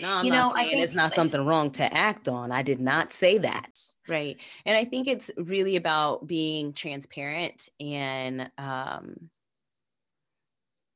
No, 0.00 0.08
I'm 0.16 0.24
you 0.24 0.30
know, 0.30 0.54
I 0.56 0.64
think 0.64 0.80
it's 0.82 0.94
not 0.94 1.12
something 1.12 1.44
wrong 1.44 1.70
to 1.72 1.92
act 1.94 2.26
on. 2.26 2.50
I 2.50 2.62
did 2.62 2.80
not 2.80 3.12
say 3.12 3.36
that. 3.36 3.78
Right. 4.08 4.38
And 4.64 4.74
I 4.74 4.86
think 4.86 5.06
it's 5.06 5.30
really 5.36 5.76
about 5.76 6.26
being 6.26 6.72
transparent 6.72 7.68
and 7.78 8.50
um 8.56 9.28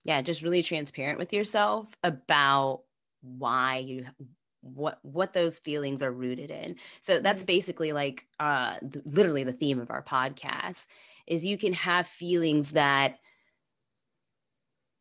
yeah, 0.07 0.23
just 0.23 0.43
really 0.43 0.63
transparent 0.63 1.19
with 1.19 1.33
yourself 1.33 1.97
about 2.05 2.83
why 3.23 3.79
you 3.79 4.07
what 4.61 5.01
what 5.03 5.33
those 5.33 5.59
feelings 5.59 6.01
are 6.01 6.13
rooted 6.13 6.51
in. 6.51 6.77
So 7.01 7.19
that's 7.19 7.43
mm-hmm. 7.43 7.47
basically 7.47 7.93
like 7.93 8.25
uh 8.39 8.79
th- 8.81 9.05
literally 9.05 9.43
the 9.43 9.53
theme 9.53 9.81
of 9.81 9.91
our 9.91 10.03
podcast 10.03 10.87
is 11.27 11.45
you 11.45 11.59
can 11.59 11.73
have 11.73 12.07
feelings 12.07 12.73
that 12.73 13.19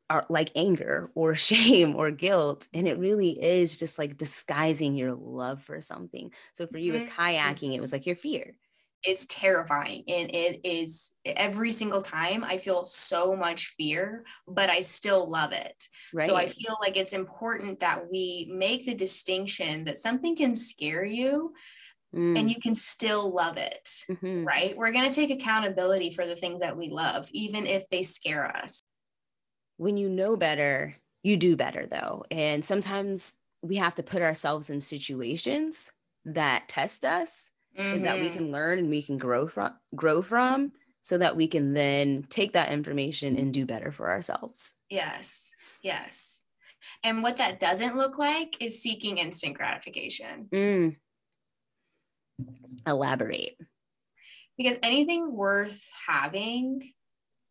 are 0.09 0.25
like 0.27 0.51
anger 0.55 1.11
or 1.13 1.35
shame 1.35 1.95
or 1.95 2.09
guilt 2.09 2.67
and 2.73 2.87
it 2.87 2.97
really 2.97 3.31
is 3.31 3.77
just 3.77 3.99
like 3.99 4.17
disguising 4.17 4.95
your 4.95 5.13
love 5.13 5.61
for 5.61 5.81
something 5.81 6.31
so 6.53 6.67
for 6.67 6.77
you 6.77 6.93
with 6.93 7.03
mm-hmm. 7.03 7.21
kayaking 7.21 7.73
it 7.73 7.81
was 7.81 7.91
like 7.91 8.05
your 8.05 8.15
fear 8.15 8.55
it's 9.05 9.25
terrifying 9.27 10.03
and 10.07 10.33
it 10.33 10.61
is 10.63 11.11
every 11.25 11.71
single 11.71 12.01
time 12.01 12.43
i 12.43 12.57
feel 12.57 12.83
so 12.83 13.35
much 13.35 13.67
fear 13.77 14.23
but 14.47 14.69
i 14.69 14.81
still 14.81 15.29
love 15.29 15.51
it 15.51 15.87
right. 16.13 16.27
so 16.27 16.35
i 16.35 16.47
feel 16.47 16.75
like 16.81 16.97
it's 16.97 17.13
important 17.13 17.79
that 17.79 18.09
we 18.11 18.51
make 18.53 18.85
the 18.85 18.93
distinction 18.93 19.83
that 19.83 19.99
something 19.99 20.35
can 20.35 20.55
scare 20.55 21.03
you 21.03 21.53
mm. 22.15 22.37
and 22.37 22.49
you 22.49 22.59
can 22.59 22.75
still 22.75 23.33
love 23.33 23.57
it 23.57 23.89
mm-hmm. 24.09 24.43
right 24.43 24.75
we're 24.77 24.91
going 24.91 25.09
to 25.09 25.15
take 25.15 25.31
accountability 25.31 26.09
for 26.09 26.25
the 26.25 26.35
things 26.35 26.61
that 26.61 26.77
we 26.77 26.89
love 26.89 27.27
even 27.31 27.65
if 27.65 27.87
they 27.89 28.03
scare 28.03 28.55
us 28.57 28.79
when 29.77 29.97
you 29.97 30.09
know 30.09 30.35
better 30.35 30.95
you 31.23 31.37
do 31.37 31.55
better 31.55 31.87
though 31.87 32.23
and 32.31 32.63
sometimes 32.63 33.37
we 33.61 33.77
have 33.77 33.95
to 33.95 34.03
put 34.03 34.21
ourselves 34.21 34.69
in 34.69 34.79
situations 34.79 35.91
that 36.23 36.67
test 36.67 37.05
us 37.05 37.49
mm-hmm. 37.77 38.03
that 38.03 38.19
we 38.19 38.27
mm-hmm. 38.27 38.37
can 38.37 38.51
learn 38.51 38.79
and 38.79 38.89
we 38.89 39.01
can 39.01 39.17
grow 39.17 39.47
from 39.47 39.73
grow 39.95 40.21
from 40.21 40.71
so 41.01 41.19
that 41.19 41.35
we 41.35 41.47
can 41.47 41.73
then 41.73 42.25
take 42.29 42.53
that 42.53 42.71
information 42.71 43.37
and 43.37 43.53
do 43.53 43.65
better 43.65 43.91
for 43.91 44.09
ourselves. 44.09 44.73
Yes. 44.89 45.51
Yes. 45.83 46.43
And 47.03 47.21
what 47.21 47.37
that 47.37 47.59
doesn't 47.59 47.95
look 47.95 48.17
like 48.17 48.57
is 48.59 48.81
seeking 48.81 49.19
instant 49.19 49.55
gratification. 49.55 50.47
Mm. 50.51 50.95
Elaborate. 52.87 53.55
Because 54.57 54.77
anything 54.81 55.31
worth 55.31 55.87
having 56.07 56.91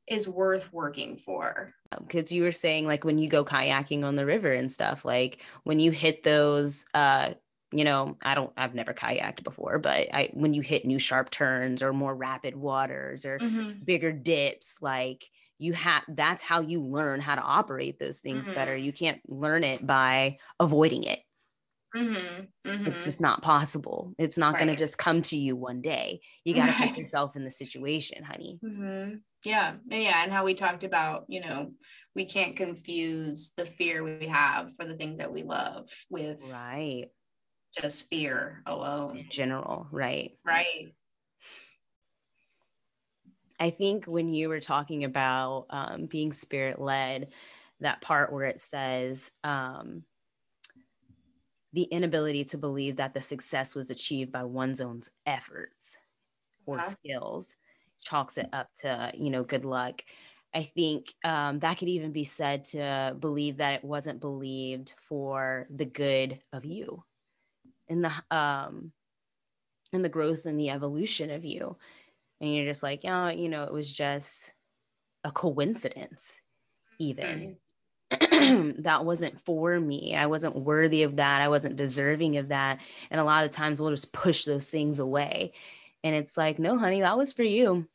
is 0.09 0.29
worth 0.29 0.73
working 0.73 1.17
for. 1.17 1.75
Because 1.97 2.33
you 2.33 2.43
were 2.43 2.53
saying, 2.53 2.87
like, 2.87 3.05
when 3.05 3.19
you 3.19 3.29
go 3.29 3.45
kayaking 3.45 4.05
on 4.05 4.17
the 4.17 4.27
river 4.27 4.53
and 4.53 4.71
stuff, 4.71 5.05
like 5.05 5.45
when 5.63 5.79
you 5.79 5.93
hit 5.93 6.25
those 6.25 6.87
uh, 6.93 7.35
you 7.75 7.85
know, 7.85 8.17
I 8.23 8.35
don't, 8.35 8.53
I've 8.57 8.75
never 8.75 8.95
kayaked 8.95 9.43
before, 9.43 9.79
but 9.79 10.15
I, 10.15 10.31
when 10.33 10.55
you 10.55 10.63
hit 10.63 10.85
new 10.85 10.99
sharp 10.99 11.31
turns 11.31 11.83
or 11.83 11.93
more 11.93 12.15
rapid 12.15 12.55
waters 12.55 13.25
or 13.25 13.39
mm-hmm. 13.39 13.83
bigger 13.85 14.13
dips, 14.13 14.79
like 14.81 15.25
you 15.59 15.73
have, 15.73 16.03
that's 16.09 16.43
how 16.43 16.61
you 16.61 16.83
learn 16.83 17.21
how 17.21 17.35
to 17.35 17.43
operate 17.43 17.99
those 17.99 18.21
things 18.21 18.47
mm-hmm. 18.47 18.55
better. 18.55 18.77
You 18.77 18.93
can't 18.93 19.21
learn 19.29 19.65
it 19.65 19.85
by 19.85 20.39
avoiding 20.61 21.05
it. 21.05 21.21
Mm-hmm. 21.97 22.45
It's 22.65 22.83
mm-hmm. 22.83 22.93
just 22.93 23.21
not 23.21 23.43
possible. 23.43 24.15
It's 24.19 24.39
not 24.39 24.55
right. 24.55 24.65
going 24.65 24.75
to 24.75 24.81
just 24.81 24.99
come 24.99 25.23
to 25.23 25.39
you 25.39 25.57
one 25.57 25.81
day. 25.81 26.21
You 26.45 26.55
got 26.55 26.67
to 26.67 26.89
put 26.89 26.97
yourself 26.97 27.37
in 27.37 27.45
the 27.45 27.51
situation, 27.51 28.25
honey. 28.25 28.59
Mm-hmm. 28.65 29.17
Yeah. 29.45 29.75
Yeah. 29.91 30.23
And 30.23 30.33
how 30.33 30.45
we 30.45 30.55
talked 30.55 30.85
about, 30.85 31.25
you 31.29 31.41
know, 31.41 31.73
we 32.15 32.25
can't 32.25 32.57
confuse 32.57 33.53
the 33.57 33.67
fear 33.67 34.03
we 34.03 34.27
have 34.27 34.75
for 34.75 34.85
the 34.85 34.95
things 34.95 35.19
that 35.19 35.33
we 35.33 35.43
love 35.43 35.89
with 36.11 36.41
right 36.51 37.07
just 37.75 38.09
fear 38.09 38.63
alone. 38.67 39.19
In 39.19 39.27
general, 39.31 39.87
right? 39.91 40.37
Right. 40.45 40.95
I 43.61 43.71
think 43.71 44.07
when 44.07 44.29
you 44.29 44.49
were 44.49 44.61
talking 44.61 45.05
about 45.05 45.67
um, 45.71 46.07
being 46.07 46.33
spirit 46.33 46.81
led, 46.81 47.29
that 47.81 48.01
part 48.01 48.33
where 48.33 48.47
it 48.47 48.61
says 48.61 49.31
um, 49.43 50.03
the 51.73 51.83
inability 51.85 52.45
to 52.45 52.59
believe 52.59 52.97
that 52.97 53.15
the 53.15 53.21
success 53.21 53.75
was 53.75 53.91
achieved 53.91 54.33
by 54.33 54.45
one's 54.45 54.81
own 54.81 55.03
efforts 55.27 55.97
or 56.67 56.79
uh-huh. 56.79 56.89
skills 56.89 57.57
chalks 58.03 58.39
it 58.39 58.49
up 58.53 58.69
to, 58.81 59.13
you 59.15 59.31
know, 59.31 59.43
good 59.43 59.65
luck. 59.65 60.03
I 60.55 60.63
think 60.63 61.13
um, 61.25 61.59
that 61.61 61.79
could 61.79 61.89
even 61.89 62.13
be 62.13 62.25
said 62.25 62.65
to 62.65 63.17
believe 63.19 63.57
that 63.57 63.75
it 63.75 63.85
wasn't 63.85 64.21
believed 64.21 64.93
for 65.09 65.67
the 65.75 65.87
good 65.87 66.41
of 66.53 66.65
you 66.65 67.03
in 67.89 68.03
the 68.03 68.13
um 68.31 68.93
in 69.93 70.03
the 70.03 70.09
growth 70.09 70.47
and 70.47 70.59
the 70.59 70.71
evolution 70.71 71.31
of 71.31 71.45
you. 71.45 71.77
And 72.41 72.55
you're 72.55 72.67
just 72.67 72.83
like 72.83 73.01
oh 73.05 73.29
you 73.29 73.49
know 73.49 73.65
it 73.65 73.73
was 73.73 73.91
just 73.91 74.53
a 75.25 75.31
coincidence 75.31 76.41
even. 76.99 77.57
That 78.81 79.05
wasn't 79.05 79.41
for 79.41 79.81
me. 79.81 80.15
I 80.15 80.27
wasn't 80.27 80.55
worthy 80.55 81.03
of 81.03 81.17
that. 81.17 81.41
I 81.41 81.49
wasn't 81.49 81.77
deserving 81.77 82.37
of 82.37 82.49
that. 82.49 82.81
And 83.11 83.21
a 83.21 83.25
lot 83.25 83.45
of 83.45 83.51
times 83.51 83.81
we'll 83.81 83.91
just 83.91 84.13
push 84.13 84.45
those 84.45 84.69
things 84.69 84.99
away. 84.99 85.53
And 86.03 86.15
it's 86.15 86.37
like 86.37 86.59
no 86.59 86.79
honey 86.79 87.01
that 87.01 87.17
was 87.17 87.33
for 87.33 87.43
you. 87.43 87.89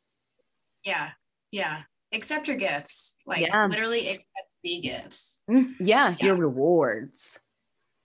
Yeah. 0.83 1.09
Yeah. 1.51 1.81
Accept 2.11 2.47
your 2.47 2.57
gifts. 2.57 3.15
Like 3.27 3.41
yeah. 3.41 3.67
literally 3.67 4.09
accept 4.09 4.55
the 4.63 4.79
gifts. 4.79 5.41
Mm, 5.49 5.75
yeah, 5.79 6.15
yeah. 6.19 6.25
your 6.25 6.35
rewards. 6.35 7.39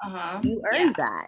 Uh-huh. 0.05 0.41
You 0.43 0.63
earned 0.71 0.95
yeah. 0.99 1.05
that 1.05 1.27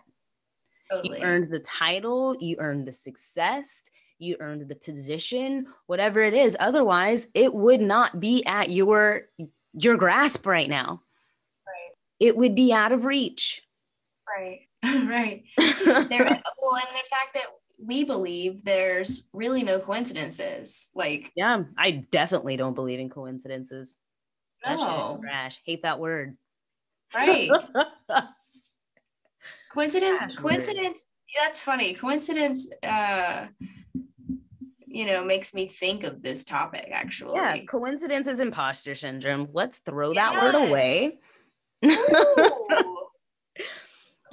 Totally. 0.90 1.18
You 1.18 1.24
earned 1.24 1.44
the 1.50 1.58
title, 1.60 2.36
you 2.40 2.56
earned 2.58 2.86
the 2.86 2.92
success, 2.92 3.82
you 4.18 4.36
earned 4.40 4.68
the 4.68 4.76
position, 4.76 5.66
whatever 5.86 6.20
it 6.22 6.34
is. 6.34 6.56
Otherwise, 6.60 7.28
it 7.34 7.52
would 7.52 7.80
not 7.80 8.20
be 8.20 8.44
at 8.46 8.70
your 8.70 9.22
your 9.74 9.96
grasp 9.96 10.46
right 10.46 10.68
now. 10.68 11.02
Right. 11.66 11.96
It 12.20 12.36
would 12.36 12.54
be 12.54 12.72
out 12.72 12.92
of 12.92 13.04
reach. 13.04 13.62
Right. 14.26 14.60
right. 14.84 15.44
there 15.56 15.68
well, 16.08 16.76
and 16.76 16.96
the 16.96 17.04
fact 17.08 17.34
that 17.34 17.46
we 17.84 18.04
believe 18.04 18.64
there's 18.64 19.28
really 19.32 19.62
no 19.62 19.78
coincidences. 19.78 20.90
Like 20.94 21.32
Yeah, 21.36 21.64
I 21.76 21.90
definitely 22.10 22.56
don't 22.56 22.74
believe 22.74 23.00
in 23.00 23.10
coincidences. 23.10 23.98
No. 24.64 25.20
That 25.22 25.28
trash. 25.28 25.60
Hate 25.64 25.82
that 25.82 26.00
word. 26.00 26.36
Right. 27.14 27.50
coincidence 29.72 30.20
coincidence 30.36 31.06
that's 31.40 31.60
funny 31.60 31.94
coincidence 31.94 32.68
uh 32.82 33.46
you 34.86 35.06
know 35.06 35.24
makes 35.24 35.52
me 35.54 35.66
think 35.68 36.04
of 36.04 36.22
this 36.22 36.44
topic 36.44 36.88
actually 36.92 37.34
yeah 37.34 37.58
coincidence 37.64 38.26
is 38.26 38.40
imposter 38.40 38.94
syndrome 38.94 39.48
let's 39.52 39.78
throw 39.78 40.12
yeah. 40.12 40.32
that 40.32 40.42
word 40.42 40.68
away 40.68 41.18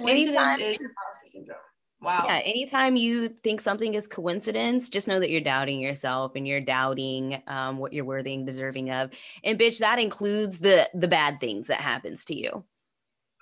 coincidence 0.00 0.60
is 0.60 0.80
imposter 0.80 1.26
syndrome 1.26 1.58
Wow. 2.04 2.26
Yeah. 2.28 2.40
Anytime 2.44 2.96
you 2.96 3.30
think 3.30 3.62
something 3.62 3.94
is 3.94 4.06
coincidence, 4.06 4.90
just 4.90 5.08
know 5.08 5.18
that 5.20 5.30
you're 5.30 5.40
doubting 5.40 5.80
yourself 5.80 6.32
and 6.36 6.46
you're 6.46 6.60
doubting 6.60 7.42
um, 7.46 7.78
what 7.78 7.94
you're 7.94 8.04
worthy 8.04 8.34
and 8.34 8.44
deserving 8.44 8.90
of. 8.90 9.10
And 9.42 9.58
bitch, 9.58 9.78
that 9.78 9.98
includes 9.98 10.58
the 10.58 10.88
the 10.92 11.08
bad 11.08 11.40
things 11.40 11.68
that 11.68 11.80
happens 11.80 12.26
to 12.26 12.36
you. 12.36 12.64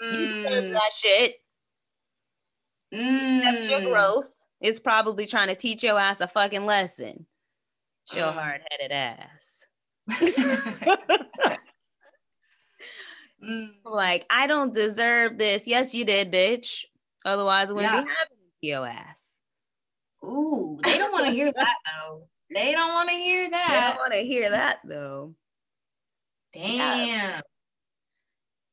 Mm. 0.01 0.13
You 0.13 0.27
deserve 0.45 0.71
that 0.75 0.93
shit. 0.97 1.35
Mm. 2.93 3.71
your 3.71 3.91
growth 3.91 4.31
is 4.61 4.79
probably 4.79 5.27
trying 5.27 5.49
to 5.49 5.55
teach 5.55 5.83
your 5.83 5.99
ass 5.99 6.21
a 6.21 6.29
fucking 6.29 6.67
lesson. 6.67 7.27
Show 8.13 8.29
mm. 8.29 8.35
hard 8.35 8.61
headed 8.71 8.93
ass. 8.93 9.67
mm. 10.11 11.59
Like, 13.85 14.25
I 14.31 14.47
don't 14.47 14.73
deserve 14.73 15.37
this. 15.37 15.67
Yes, 15.67 15.95
you 15.95 16.05
did, 16.05 16.31
bitch. 16.33 16.85
Otherwise, 17.25 17.71
it 17.71 17.75
wouldn't 17.75 17.93
yeah. 17.93 18.03
be 18.03 18.09
happening 18.09 18.39
to 18.61 18.67
your 18.67 18.87
ass. 18.87 19.41
Ooh, 20.25 20.79
they 20.85 20.99
don't 20.99 21.13
want 21.13 21.27
to 21.27 21.33
hear 21.33 21.53
that 21.53 21.77
though. 21.85 22.29
They 22.55 22.73
don't 22.73 22.93
want 22.93 23.09
to 23.09 23.15
hear 23.15 23.51
that. 23.51 23.69
They 23.71 23.81
don't 23.81 23.99
want 23.99 24.13
to 24.13 24.19
hear 24.25 24.51
that 24.51 24.79
though. 24.85 25.35
Damn. 26.53 27.09
Yeah. 27.09 27.41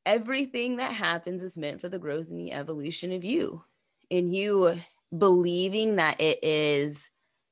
Everything 0.06 0.76
that 0.76 0.92
happens 0.92 1.42
is 1.42 1.58
meant 1.58 1.80
for 1.80 1.88
the 1.88 1.98
growth 1.98 2.28
and 2.28 2.38
the 2.38 2.52
evolution 2.52 3.12
of 3.12 3.24
you 3.24 3.64
and 4.10 4.34
you 4.34 4.76
believing 5.16 5.96
that 5.96 6.20
it 6.20 6.42
is 6.42 7.08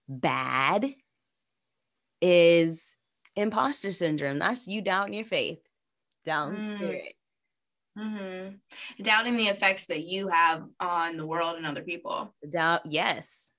bad 0.09 0.95
is 2.21 2.97
imposter 3.37 3.91
syndrome. 3.91 4.39
That's 4.39 4.67
you 4.67 4.83
doubting 4.83 5.15
your 5.15 5.25
faith, 5.25 5.61
down 6.25 6.57
mm. 6.57 6.61
spirit. 6.61 7.15
Mm-hmm. 7.99 9.03
Doubting 9.03 9.37
the 9.37 9.49
effects 9.49 9.87
that 9.87 10.03
you 10.03 10.29
have 10.29 10.65
on 10.79 11.17
the 11.17 11.27
world 11.27 11.57
and 11.57 11.67
other 11.67 11.83
people. 11.83 12.33
Doubt, 12.49 12.83
yes, 12.87 13.53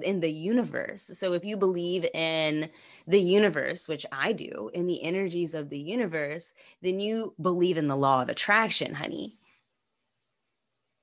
in 0.00 0.20
the 0.20 0.30
universe. 0.30 1.10
So 1.14 1.32
if 1.34 1.44
you 1.44 1.56
believe 1.56 2.04
in 2.14 2.70
the 3.06 3.20
universe, 3.20 3.88
which 3.88 4.06
I 4.12 4.32
do, 4.32 4.70
in 4.72 4.86
the 4.86 5.02
energies 5.02 5.54
of 5.54 5.70
the 5.70 5.78
universe, 5.78 6.52
then 6.82 7.00
you 7.00 7.34
believe 7.40 7.76
in 7.76 7.88
the 7.88 7.96
law 7.96 8.22
of 8.22 8.28
attraction, 8.28 8.94
honey. 8.94 9.37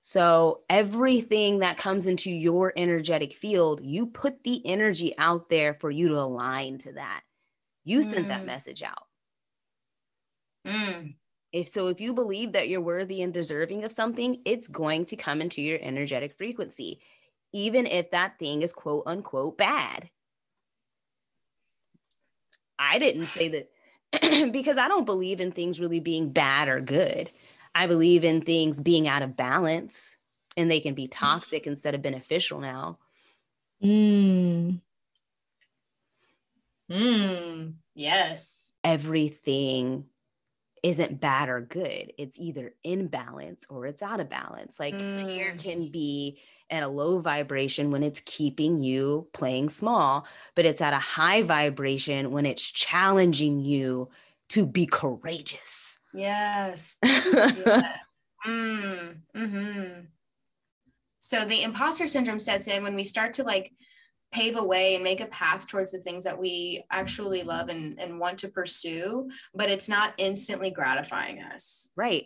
So 0.08 0.62
everything 0.70 1.60
that 1.60 1.80
comes 1.80 2.06
into 2.06 2.30
your 2.30 2.72
energetic 2.78 3.34
field, 3.34 3.82
you 3.84 4.06
put 4.06 4.44
the 4.44 4.62
energy 4.64 5.16
out 5.18 5.50
there 5.50 5.74
for 5.74 5.90
you 5.90 6.10
to 6.10 6.20
align 6.20 6.78
to 6.80 6.92
that. 6.92 7.22
You 7.84 8.02
mm. 8.02 8.04
sent 8.04 8.28
that 8.28 8.44
mm. 8.44 8.46
message 8.46 8.84
out. 8.84 9.08
Mm. 10.68 11.16
If 11.52 11.68
so, 11.70 11.88
if 11.88 12.00
you 12.00 12.14
believe 12.14 12.52
that 12.52 12.70
you're 12.70 12.82
worthy 12.82 13.24
and 13.24 13.34
deserving 13.34 13.84
of 13.84 13.92
something, 13.92 14.44
it's 14.46 14.68
going 14.68 15.06
to 15.06 15.16
come 15.16 15.42
into 15.42 15.60
your 15.60 15.80
energetic 15.82 16.38
frequency, 16.38 17.00
even 17.52 17.88
if 17.88 18.12
that 18.12 18.38
thing 18.38 18.62
is 18.62 18.74
quote 18.74 19.08
unquote 19.08 19.58
bad. 19.58 20.12
I 22.78 23.00
didn't 23.00 23.26
say 23.26 23.66
that 24.22 24.52
because 24.52 24.78
I 24.78 24.88
don't 24.88 25.06
believe 25.06 25.40
in 25.40 25.52
things 25.52 25.80
really 25.80 26.00
being 26.00 26.30
bad 26.30 26.68
or 26.68 26.80
good. 26.80 27.32
I 27.76 27.88
believe 27.88 28.24
in 28.24 28.42
things 28.42 28.80
being 28.80 29.08
out 29.08 29.22
of 29.22 29.36
balance 29.36 30.16
and 30.56 30.72
they 30.72 30.80
can 30.80 30.94
be 30.94 31.08
toxic 31.08 31.68
instead 31.68 31.94
of 31.94 32.02
beneficial 32.02 32.62
now. 32.62 32.98
Mm. 33.84 34.80
Mm. 36.90 37.74
Yes. 37.94 38.74
Everything 38.84 40.06
isn't 40.84 41.20
bad 41.20 41.50
or 41.50 41.60
good. 41.60 42.14
It's 42.18 42.40
either 42.40 42.74
in 42.84 43.08
balance 43.08 43.66
or 43.70 43.86
it's 43.86 44.02
out 44.02 44.22
of 44.22 44.30
balance. 44.30 44.80
Like 44.80 44.94
mm. 44.94 45.26
fear 45.26 45.58
can 45.58 45.90
be 45.90 46.40
at 46.70 46.84
a 46.84 46.88
low 46.88 47.20
vibration 47.20 47.92
when 47.92 48.04
it's 48.04 48.22
keeping 48.22 48.82
you 48.82 49.28
playing 49.34 49.70
small, 49.70 50.26
but 50.56 50.66
it's 50.66 50.82
at 50.82 50.94
a 50.94 51.00
high 51.00 51.42
vibration 51.42 52.32
when 52.32 52.46
it's 52.46 52.64
challenging 52.64 53.60
you 53.60 54.10
to 54.50 54.66
be 54.66 54.86
courageous. 54.86 56.00
Yes. 56.14 56.98
yes. 57.04 58.00
Mm. 58.46 59.18
Mm-hmm. 59.36 60.02
So 61.20 61.46
the 61.46 61.64
imposter 61.64 62.08
syndrome 62.08 62.40
sets 62.40 62.68
in 62.68 62.84
when 62.84 62.96
we 62.96 63.04
start 63.04 63.34
to 63.36 63.44
like 63.44 63.72
pave 64.32 64.58
a 64.58 64.64
way 64.64 64.96
and 64.96 65.04
make 65.04 65.22
a 65.22 65.28
path 65.28 65.66
towards 65.66 65.92
the 65.92 66.00
things 66.00 66.24
that 66.26 66.40
we 66.40 66.84
actually 66.92 67.42
love 67.44 67.70
and, 67.70 68.00
and 68.00 68.20
want 68.20 68.38
to 68.40 68.48
pursue, 68.48 69.30
but 69.54 69.70
it's 69.70 69.90
not 69.90 70.14
instantly 70.18 70.70
gratifying 70.70 71.42
us. 71.42 71.92
Right. 71.96 72.26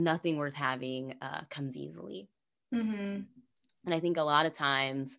Nothing 0.00 0.36
worth 0.36 0.54
having 0.54 1.14
uh, 1.22 1.42
comes 1.48 1.76
easily. 1.76 2.28
Mm-hmm. 2.74 3.20
And 3.86 3.94
I 3.94 4.00
think 4.00 4.16
a 4.16 4.22
lot 4.22 4.46
of 4.46 4.52
times, 4.52 5.18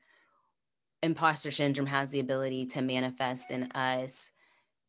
imposter 1.01 1.51
syndrome 1.51 1.87
has 1.87 2.11
the 2.11 2.19
ability 2.19 2.65
to 2.65 2.81
manifest 2.81 3.49
in 3.49 3.71
us 3.71 4.31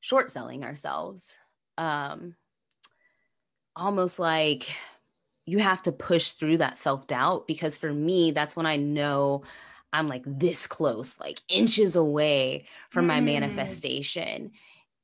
short 0.01 0.31
selling 0.31 0.65
ourselves. 0.65 1.37
Um, 1.77 2.35
almost 3.77 4.19
like 4.19 4.69
you 5.47 5.59
have 5.59 5.83
to 5.83 5.93
push 5.93 6.33
through 6.33 6.59
that 6.59 6.77
self 6.77 7.07
doubt 7.07 7.47
because 7.47 7.79
for 7.79 7.93
me, 7.93 8.33
that's 8.33 8.57
when 8.57 8.67
I 8.67 8.77
know 8.77 9.45
I'm 9.93 10.09
like 10.09 10.23
this 10.27 10.67
close, 10.67 11.19
like 11.19 11.41
inches 11.49 11.97
away 11.97 12.67
from 12.91 13.05
mm. 13.05 13.09
my 13.09 13.21
manifestation. 13.21 14.53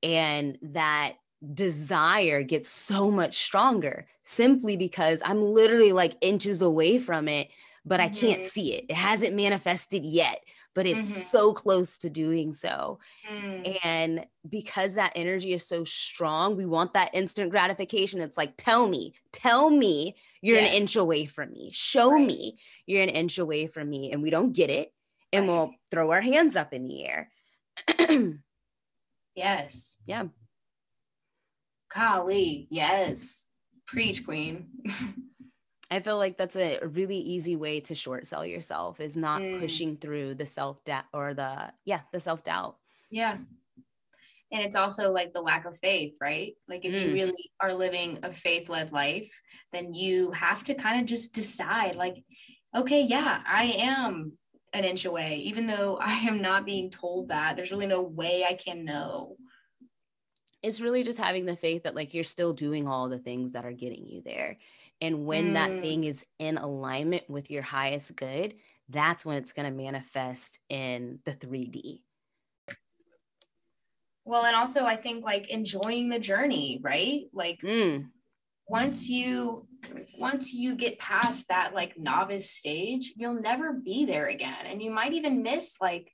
And 0.02 0.59
that 0.61 1.14
desire 1.54 2.42
gets 2.42 2.68
so 2.68 3.11
much 3.11 3.38
stronger 3.38 4.07
simply 4.24 4.76
because 4.76 5.22
I'm 5.24 5.42
literally 5.42 5.92
like 5.92 6.16
inches 6.20 6.61
away 6.61 6.98
from 6.98 7.28
it, 7.28 7.48
but. 7.85 8.00
I 8.00 8.09
can't 8.09 8.40
mm-hmm. 8.40 8.48
see 8.48 8.74
it. 8.74 8.87
It 8.90 8.96
hasn't 8.96 9.35
manifested 9.35 10.04
yet, 10.04 10.40
but 10.74 10.87
it's 10.87 11.10
mm-hmm. 11.10 11.20
so 11.20 11.52
close 11.52 11.98
to 11.98 12.10
doing 12.10 12.52
so. 12.52 12.98
Mm. 13.30 13.78
And 13.84 14.26
because 14.48 14.96
that 14.96 15.12
energy 15.14 15.52
is 15.52 15.66
so 15.66 15.84
strong, 15.84 16.56
we 16.56 16.66
want 16.66 16.94
that 16.94 17.14
instant 17.14 17.50
gratification. 17.50 18.20
It's 18.20 18.37
like, 18.37 18.54
tell 18.56 18.88
me, 18.88 19.14
tell 19.32 19.70
me 19.70 20.16
you're 20.42 20.58
yes. 20.58 20.70
an 20.70 20.76
inch 20.76 20.96
away 20.96 21.26
from 21.26 21.52
me. 21.52 21.70
Show 21.72 22.10
right. 22.12 22.26
me 22.26 22.58
you're 22.87 23.02
an 23.02 23.08
inch 23.08 23.38
away 23.38 23.66
from 23.66 23.88
me. 23.88 24.12
And 24.12 24.22
we 24.22 24.30
don't 24.30 24.52
get 24.52 24.68
it. 24.68 24.92
And 25.32 25.48
right. 25.48 25.54
we'll 25.54 25.74
throw 25.90 26.10
our 26.10 26.20
hands 26.20 26.56
up 26.56 26.72
in 26.72 26.87
the 26.87 27.06
air. 27.06 27.30
yes. 29.34 29.96
Yeah. 30.06 30.24
Golly, 31.94 32.66
yes. 32.70 33.46
Preach, 33.87 34.24
queen. 34.24 34.68
I 35.90 36.01
feel 36.01 36.18
like 36.18 36.37
that's 36.37 36.57
a 36.57 36.81
really 36.83 37.18
easy 37.18 37.57
way 37.57 37.81
to 37.81 37.94
short 37.94 38.27
sell 38.27 38.44
yourself 38.44 39.01
is 39.01 39.16
not 39.16 39.40
mm. 39.40 39.61
pushing 39.61 39.97
through 39.97 40.35
the 40.35 40.47
self 40.47 40.83
doubt 40.85 41.05
or 41.12 41.35
the 41.35 41.73
yeah, 41.85 42.01
the 42.12 42.20
self 42.20 42.42
doubt. 42.42 42.77
Yeah. 43.11 43.37
And 44.51 44.62
it's 44.62 44.77
also 44.77 45.11
like 45.11 45.33
the 45.33 45.40
lack 45.40 45.64
of 45.64 45.77
faith, 45.77 46.14
right? 46.20 46.55
Like 46.68 46.85
if 46.85 46.94
mm. 46.94 47.01
you 47.01 47.12
really 47.12 47.51
are 47.61 47.75
living 47.75 48.18
a 48.23 48.33
faith 48.33 48.68
led 48.68 48.92
life, 48.92 49.42
then 49.73 49.92
you 49.92 50.31
have 50.31 50.64
to 50.64 50.75
kind 50.75 51.01
of 51.01 51.07
just 51.07 51.35
decide 51.35 51.97
like, 51.97 52.25
okay, 52.75 53.03
yeah, 53.03 53.40
I 53.47 53.75
am 53.79 54.33
an 54.73 54.85
inch 54.85 55.05
away, 55.05 55.37
even 55.44 55.66
though 55.66 55.99
I 56.01 56.14
am 56.14 56.40
not 56.40 56.66
being 56.66 56.90
told 56.90 57.29
that. 57.29 57.57
There's 57.57 57.73
really 57.73 57.87
no 57.87 58.03
way 58.03 58.44
I 58.49 58.55
can 58.55 58.85
know 58.85 59.37
it's 60.64 60.81
really 60.81 61.03
just 61.03 61.18
having 61.20 61.44
the 61.44 61.57
faith 61.57 61.83
that 61.83 61.94
like 61.94 62.14
you're 62.14 62.25
still 62.25 62.55
doing 62.55 62.88
all 62.88 63.11
the 63.11 63.18
things 63.18 63.53
that 63.53 63.66
are 63.66 63.73
getting 63.73 64.07
you 64.07 64.23
there 64.25 64.57
and 65.00 65.26
when 65.26 65.50
mm. 65.50 65.52
that 65.54 65.80
thing 65.80 66.04
is 66.04 66.24
in 66.38 66.57
alignment 66.57 67.28
with 67.28 67.50
your 67.50 67.62
highest 67.62 68.14
good 68.16 68.54
that's 68.88 69.24
when 69.24 69.37
it's 69.37 69.52
going 69.52 69.70
to 69.70 69.76
manifest 69.76 70.59
in 70.68 71.18
the 71.24 71.33
3d 71.33 72.00
well 74.24 74.44
and 74.44 74.57
also 74.57 74.85
i 74.85 74.96
think 74.96 75.24
like 75.24 75.50
enjoying 75.50 76.09
the 76.09 76.18
journey 76.18 76.80
right 76.83 77.24
like 77.33 77.61
mm. 77.61 78.04
once 78.68 79.09
you 79.09 79.66
once 80.18 80.52
you 80.52 80.74
get 80.74 80.98
past 80.98 81.48
that 81.48 81.74
like 81.74 81.98
novice 81.98 82.50
stage 82.50 83.12
you'll 83.16 83.40
never 83.40 83.72
be 83.72 84.04
there 84.04 84.26
again 84.26 84.66
and 84.66 84.83
you 84.83 84.90
might 84.90 85.12
even 85.12 85.42
miss 85.42 85.76
like 85.80 86.11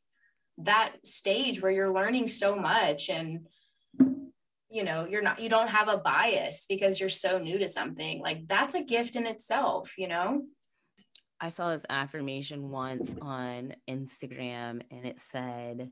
that 0.59 0.93
stage 1.05 1.63
where 1.63 1.73
you're 1.73 1.95
learning 1.95 2.29
so 2.29 2.57
much 2.57 3.09
and 3.09 3.47
you 4.71 4.85
know 4.85 5.07
you're 5.09 5.23
not 5.23 5.41
you 5.41 5.49
don't 5.49 5.69
have 5.69 5.89
a 5.89 5.99
bias 5.99 6.65
because 6.69 7.01
you're 7.01 7.09
so 7.09 7.39
new 7.39 7.59
to 7.59 7.69
something 7.69 8.21
like 8.21 8.47
that's 8.47 8.75
a 8.75 8.85
gift 8.85 9.17
in 9.17 9.27
itself 9.27 9.99
you 9.99 10.09
know 10.09 10.43
i 11.41 11.49
saw 11.49 11.71
this 11.71 11.87
affirmation 11.91 12.71
once 12.71 13.17
on 13.21 13.75
instagram 13.89 14.81
and 14.91 15.05
it 15.05 15.21
said 15.21 15.91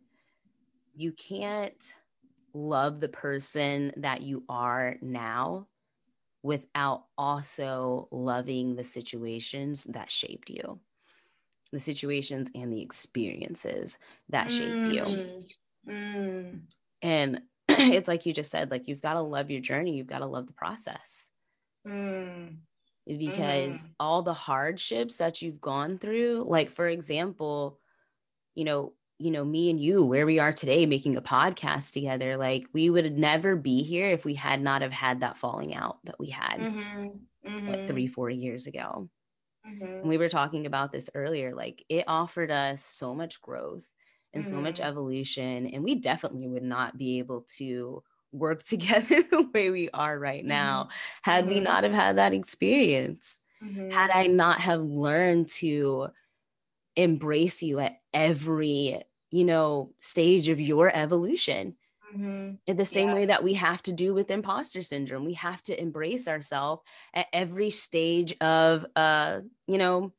you 0.94 1.12
can't 1.12 1.94
love 2.54 3.00
the 3.00 3.08
person 3.08 3.92
that 3.96 4.22
you 4.22 4.44
are 4.48 4.96
now 5.02 5.66
without 6.42 7.04
also 7.16 8.08
loving 8.10 8.76
the 8.76 8.84
situations 8.84 9.84
that 9.84 10.10
shaped 10.10 10.50
you 10.50 10.78
the 11.72 11.80
situations 11.80 12.50
and 12.54 12.72
the 12.72 12.80
experiences 12.80 13.98
that 14.28 14.50
shaped 14.50 14.70
mm. 14.70 14.94
you 14.94 15.44
mm. 15.92 16.60
and 17.02 17.40
it's 17.94 18.08
like 18.08 18.26
you 18.26 18.32
just 18.32 18.50
said, 18.50 18.70
like 18.70 18.88
you've 18.88 19.02
got 19.02 19.14
to 19.14 19.20
love 19.20 19.50
your 19.50 19.60
journey, 19.60 19.96
you've 19.96 20.06
got 20.06 20.18
to 20.18 20.26
love 20.26 20.46
the 20.46 20.52
process. 20.52 21.30
Mm. 21.86 22.56
Because 23.06 23.78
mm. 23.78 23.88
all 24.00 24.22
the 24.22 24.34
hardships 24.34 25.18
that 25.18 25.40
you've 25.40 25.60
gone 25.60 25.98
through, 25.98 26.44
like 26.48 26.70
for 26.70 26.88
example, 26.88 27.78
you 28.54 28.64
know, 28.64 28.92
you 29.18 29.30
know, 29.30 29.44
me 29.44 29.70
and 29.70 29.80
you, 29.80 30.04
where 30.04 30.26
we 30.26 30.38
are 30.38 30.52
today 30.52 30.86
making 30.86 31.16
a 31.16 31.22
podcast 31.22 31.92
together, 31.92 32.36
like 32.36 32.66
we 32.72 32.90
would 32.90 33.16
never 33.16 33.56
be 33.56 33.82
here 33.82 34.10
if 34.10 34.24
we 34.24 34.34
had 34.34 34.60
not 34.60 34.82
have 34.82 34.92
had 34.92 35.20
that 35.20 35.38
falling 35.38 35.74
out 35.74 35.98
that 36.04 36.18
we 36.18 36.30
had 36.30 36.58
mm-hmm. 36.58 37.08
Mm-hmm. 37.48 37.68
like 37.68 37.86
three, 37.88 38.06
four 38.06 38.28
years 38.28 38.66
ago. 38.66 39.08
Mm-hmm. 39.66 39.84
And 39.84 40.08
we 40.08 40.18
were 40.18 40.28
talking 40.28 40.66
about 40.66 40.92
this 40.92 41.10
earlier. 41.14 41.54
Like 41.54 41.84
it 41.88 42.04
offered 42.08 42.50
us 42.50 42.84
so 42.84 43.14
much 43.14 43.40
growth 43.40 43.88
and 44.32 44.44
mm-hmm. 44.44 44.52
so 44.54 44.60
much 44.60 44.76
mm-hmm. 44.76 44.88
evolution. 44.88 45.66
And 45.66 45.82
we 45.82 45.96
definitely 45.96 46.48
would 46.48 46.62
not 46.62 46.96
be 46.96 47.18
able 47.18 47.46
to 47.56 48.02
work 48.32 48.62
together 48.64 49.22
the 49.22 49.48
way 49.54 49.70
we 49.70 49.90
are 49.90 50.18
right 50.18 50.44
now 50.44 50.84
mm-hmm. 50.84 51.30
had 51.30 51.46
we 51.46 51.54
mm-hmm. 51.54 51.64
not 51.64 51.84
have 51.84 51.94
had 51.94 52.16
that 52.18 52.32
experience. 52.32 53.40
Mm-hmm. 53.64 53.90
Had 53.90 54.10
I 54.10 54.28
not 54.28 54.60
have 54.60 54.82
learned 54.82 55.48
to 55.48 56.08
embrace 56.98 57.62
you 57.62 57.78
at 57.78 58.00
every, 58.12 59.00
you 59.30 59.44
know, 59.44 59.92
stage 60.00 60.48
of 60.48 60.60
your 60.60 60.94
evolution. 60.94 61.76
Mm-hmm. 62.14 62.54
In 62.66 62.76
the 62.76 62.84
same 62.84 63.08
yes. 63.08 63.14
way 63.14 63.26
that 63.26 63.44
we 63.44 63.54
have 63.54 63.82
to 63.84 63.92
do 63.92 64.14
with 64.14 64.30
imposter 64.30 64.82
syndrome, 64.82 65.24
we 65.24 65.34
have 65.34 65.62
to 65.64 65.80
embrace 65.80 66.26
ourselves 66.26 66.82
at 67.14 67.26
every 67.32 67.70
stage 67.70 68.34
of, 68.40 68.86
uh, 68.96 69.40
you 69.66 69.78
know, 69.78 70.12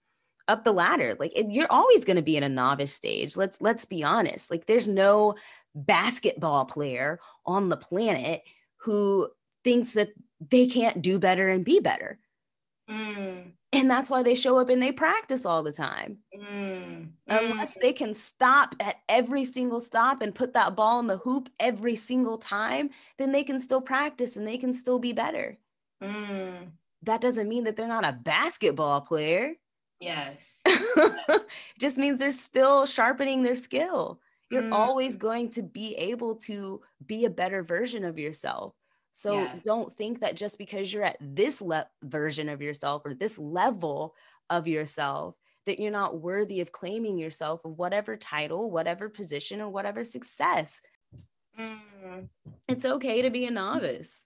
up 0.50 0.66
the 0.66 0.74
ladder. 0.74 1.16
Like 1.18 1.32
it, 1.36 1.48
you're 1.50 1.72
always 1.72 2.04
going 2.04 2.18
to 2.18 2.22
be 2.22 2.36
in 2.36 2.44
a 2.44 2.50
novice 2.50 2.92
stage. 2.92 3.38
Let's 3.38 3.62
let's 3.62 3.86
be 3.86 4.04
honest. 4.04 4.52
Like 4.52 4.66
there's 4.66 4.88
no 4.88 5.36
basketball 5.76 6.66
player 6.66 7.20
on 7.46 7.70
the 7.70 7.78
planet 7.78 8.42
who 8.78 9.30
thinks 9.64 9.94
that 9.94 10.10
they 10.50 10.68
can't 10.68 11.02
do 11.02 11.20
better 11.20 11.48
and 11.50 11.64
be 11.64 11.80
better. 11.80 12.20
Mm. 12.90 13.52
And 13.72 13.92
that's 13.92 14.10
why 14.10 14.24
they 14.24 14.34
show 14.34 14.58
up 14.58 14.70
and 14.70 14.82
they 14.82 14.92
practice 14.92 15.46
all 15.46 15.62
the 15.62 15.72
time. 15.72 16.18
Mm. 16.36 17.10
Unless 17.28 17.78
mm. 17.78 17.82
they 17.82 17.94
can 17.94 18.16
stop 18.16 18.74
at 18.80 18.96
every 19.08 19.46
single 19.46 19.80
stop 19.80 20.24
and 20.24 20.34
put 20.34 20.54
that 20.54 20.76
ball 20.76 21.00
in 21.00 21.06
the 21.06 21.18
hoop 21.18 21.50
every 21.60 21.96
single 21.96 22.40
time, 22.40 22.90
then 23.20 23.32
they 23.32 23.44
can 23.44 23.60
still 23.60 23.82
practice 23.82 24.38
and 24.38 24.48
they 24.48 24.58
can 24.58 24.74
still 24.74 24.98
be 24.98 25.14
better. 25.14 25.60
Mm. 26.02 26.72
That 27.04 27.22
doesn't 27.22 27.48
mean 27.48 27.66
that 27.66 27.76
they're 27.76 27.88
not 27.88 28.06
a 28.06 28.12
basketball 28.12 29.02
player. 29.02 29.54
Yes. 30.00 30.62
it 30.66 31.42
just 31.80 31.98
means 31.98 32.20
they're 32.20 32.32
still 32.32 32.86
sharpening 32.86 33.44
their 33.44 33.56
skill. 33.56 34.20
You're 34.50 34.64
mm. 34.64 34.74
always 34.74 35.18
going 35.18 35.50
to 35.50 35.62
be 35.62 35.96
able 35.96 36.36
to 36.36 36.82
be 37.06 37.26
a 37.26 37.30
better 37.30 37.64
version 37.64 38.04
of 38.04 38.18
yourself 38.18 38.74
So 39.12 39.34
yes. 39.34 39.60
don't 39.60 39.92
think 39.92 40.22
that 40.22 40.36
just 40.36 40.58
because 40.58 40.92
you're 40.92 41.04
at 41.04 41.18
this 41.20 41.62
le- 41.62 41.88
version 42.04 42.50
of 42.50 42.62
yourself 42.62 43.04
or 43.06 43.14
this 43.14 43.38
level 43.38 44.16
of 44.50 44.68
yourself 44.68 45.36
that 45.66 45.80
you're 45.80 45.92
not 45.92 46.20
worthy 46.20 46.62
of 46.62 46.72
claiming 46.72 47.18
yourself 47.18 47.64
of 47.66 47.78
whatever 47.78 48.16
title, 48.16 48.72
whatever 48.72 49.10
position, 49.10 49.62
or 49.62 49.70
whatever 49.70 50.04
success. 50.04 50.82
Mm. 51.60 52.30
It's 52.68 52.86
okay 52.86 53.22
to 53.22 53.30
be 53.30 53.46
a 53.46 53.52
novice. 53.52 54.26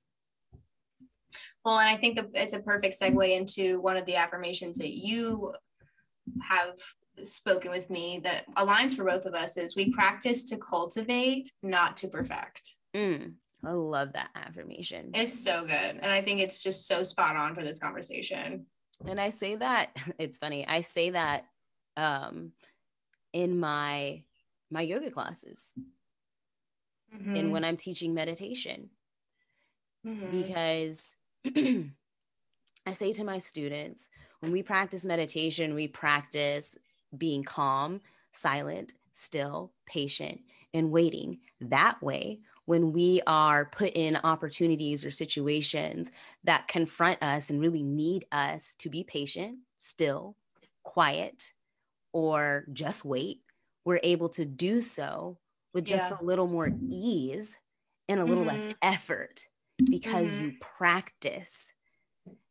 Well, 1.66 1.80
and 1.80 1.90
I 1.90 1.96
think 1.96 2.20
it's 2.34 2.54
a 2.54 2.60
perfect 2.60 3.00
segue 3.00 3.36
into 3.36 3.80
one 3.80 3.98
of 3.98 4.06
the 4.06 4.16
affirmations 4.16 4.78
that 4.80 4.92
you 4.92 5.54
have 6.42 6.78
spoken 7.24 7.72
with 7.72 7.90
me 7.90 8.20
that 8.24 8.46
aligns 8.56 8.96
for 8.96 9.06
both 9.06 9.26
of 9.26 9.34
us 9.34 9.56
is 9.58 9.76
we 9.76 9.92
practice 9.92 10.44
to 10.46 10.58
cultivate, 10.58 11.52
not 11.62 11.98
to 11.98 12.08
perfect. 12.08 12.76
Mm, 12.96 13.34
I 13.66 13.72
love 13.72 14.14
that 14.14 14.30
affirmation. 14.36 15.12
It's 15.14 15.40
so 15.44 15.62
good. 15.62 15.72
And 15.72 16.08
I 16.08 16.22
think 16.22 16.42
it's 16.42 16.62
just 16.62 16.88
so 16.88 17.04
spot 17.04 17.36
on 17.36 17.56
for 17.56 17.64
this 17.64 17.80
conversation. 17.80 18.66
And 19.06 19.20
I 19.20 19.30
say 19.30 19.56
that, 19.56 19.96
it's 20.18 20.38
funny. 20.38 20.68
I 20.68 20.82
say 20.82 21.12
that 21.12 21.46
um 21.96 22.52
in 23.32 23.60
my 23.60 24.24
my 24.72 24.82
yoga 24.82 25.12
classes. 25.12 25.74
Mm-hmm. 27.16 27.36
And 27.36 27.52
when 27.52 27.64
I'm 27.64 27.78
teaching 27.78 28.14
meditation. 28.14 28.90
Mm-hmm. 30.06 30.32
Because 30.32 31.16
I 32.86 32.94
say 32.94 33.12
to 33.14 33.24
my 33.24 33.38
students, 33.38 34.10
when 34.40 34.52
we 34.52 34.64
practice 34.64 35.06
meditation, 35.06 35.74
we 35.74 35.88
practice 35.88 36.78
being 37.18 37.44
calm, 37.44 38.02
silent, 38.34 38.94
still, 39.14 39.72
patient, 39.86 40.42
and 40.74 40.92
waiting. 40.92 41.40
That 41.62 42.02
way, 42.02 42.40
when 42.66 42.94
we 42.94 43.22
are 43.28 43.66
put 43.66 43.94
in 43.94 44.18
opportunities 44.24 45.06
or 45.06 45.12
situations 45.12 46.12
that 46.44 46.68
confront 46.68 47.22
us 47.22 47.50
and 47.50 47.62
really 47.62 47.84
need 47.84 48.26
us 48.32 48.76
to 48.80 48.90
be 48.90 49.04
patient, 49.04 49.60
still, 49.78 50.36
quiet, 50.84 51.52
or 52.14 52.66
just 52.72 53.06
wait, 53.06 53.42
we're 53.86 54.00
able 54.04 54.30
to 54.30 54.46
do 54.46 54.82
so 54.82 55.38
with 55.74 55.86
just 55.86 56.12
yeah. 56.12 56.18
a 56.20 56.24
little 56.24 56.48
more 56.48 56.70
ease 56.90 57.58
and 58.08 58.20
a 58.20 58.26
little 58.26 58.46
mm-hmm. 58.46 58.58
less 58.58 58.76
effort 58.82 59.48
because 59.78 60.30
mm-hmm. 60.30 60.46
you 60.46 60.54
practice. 60.60 61.72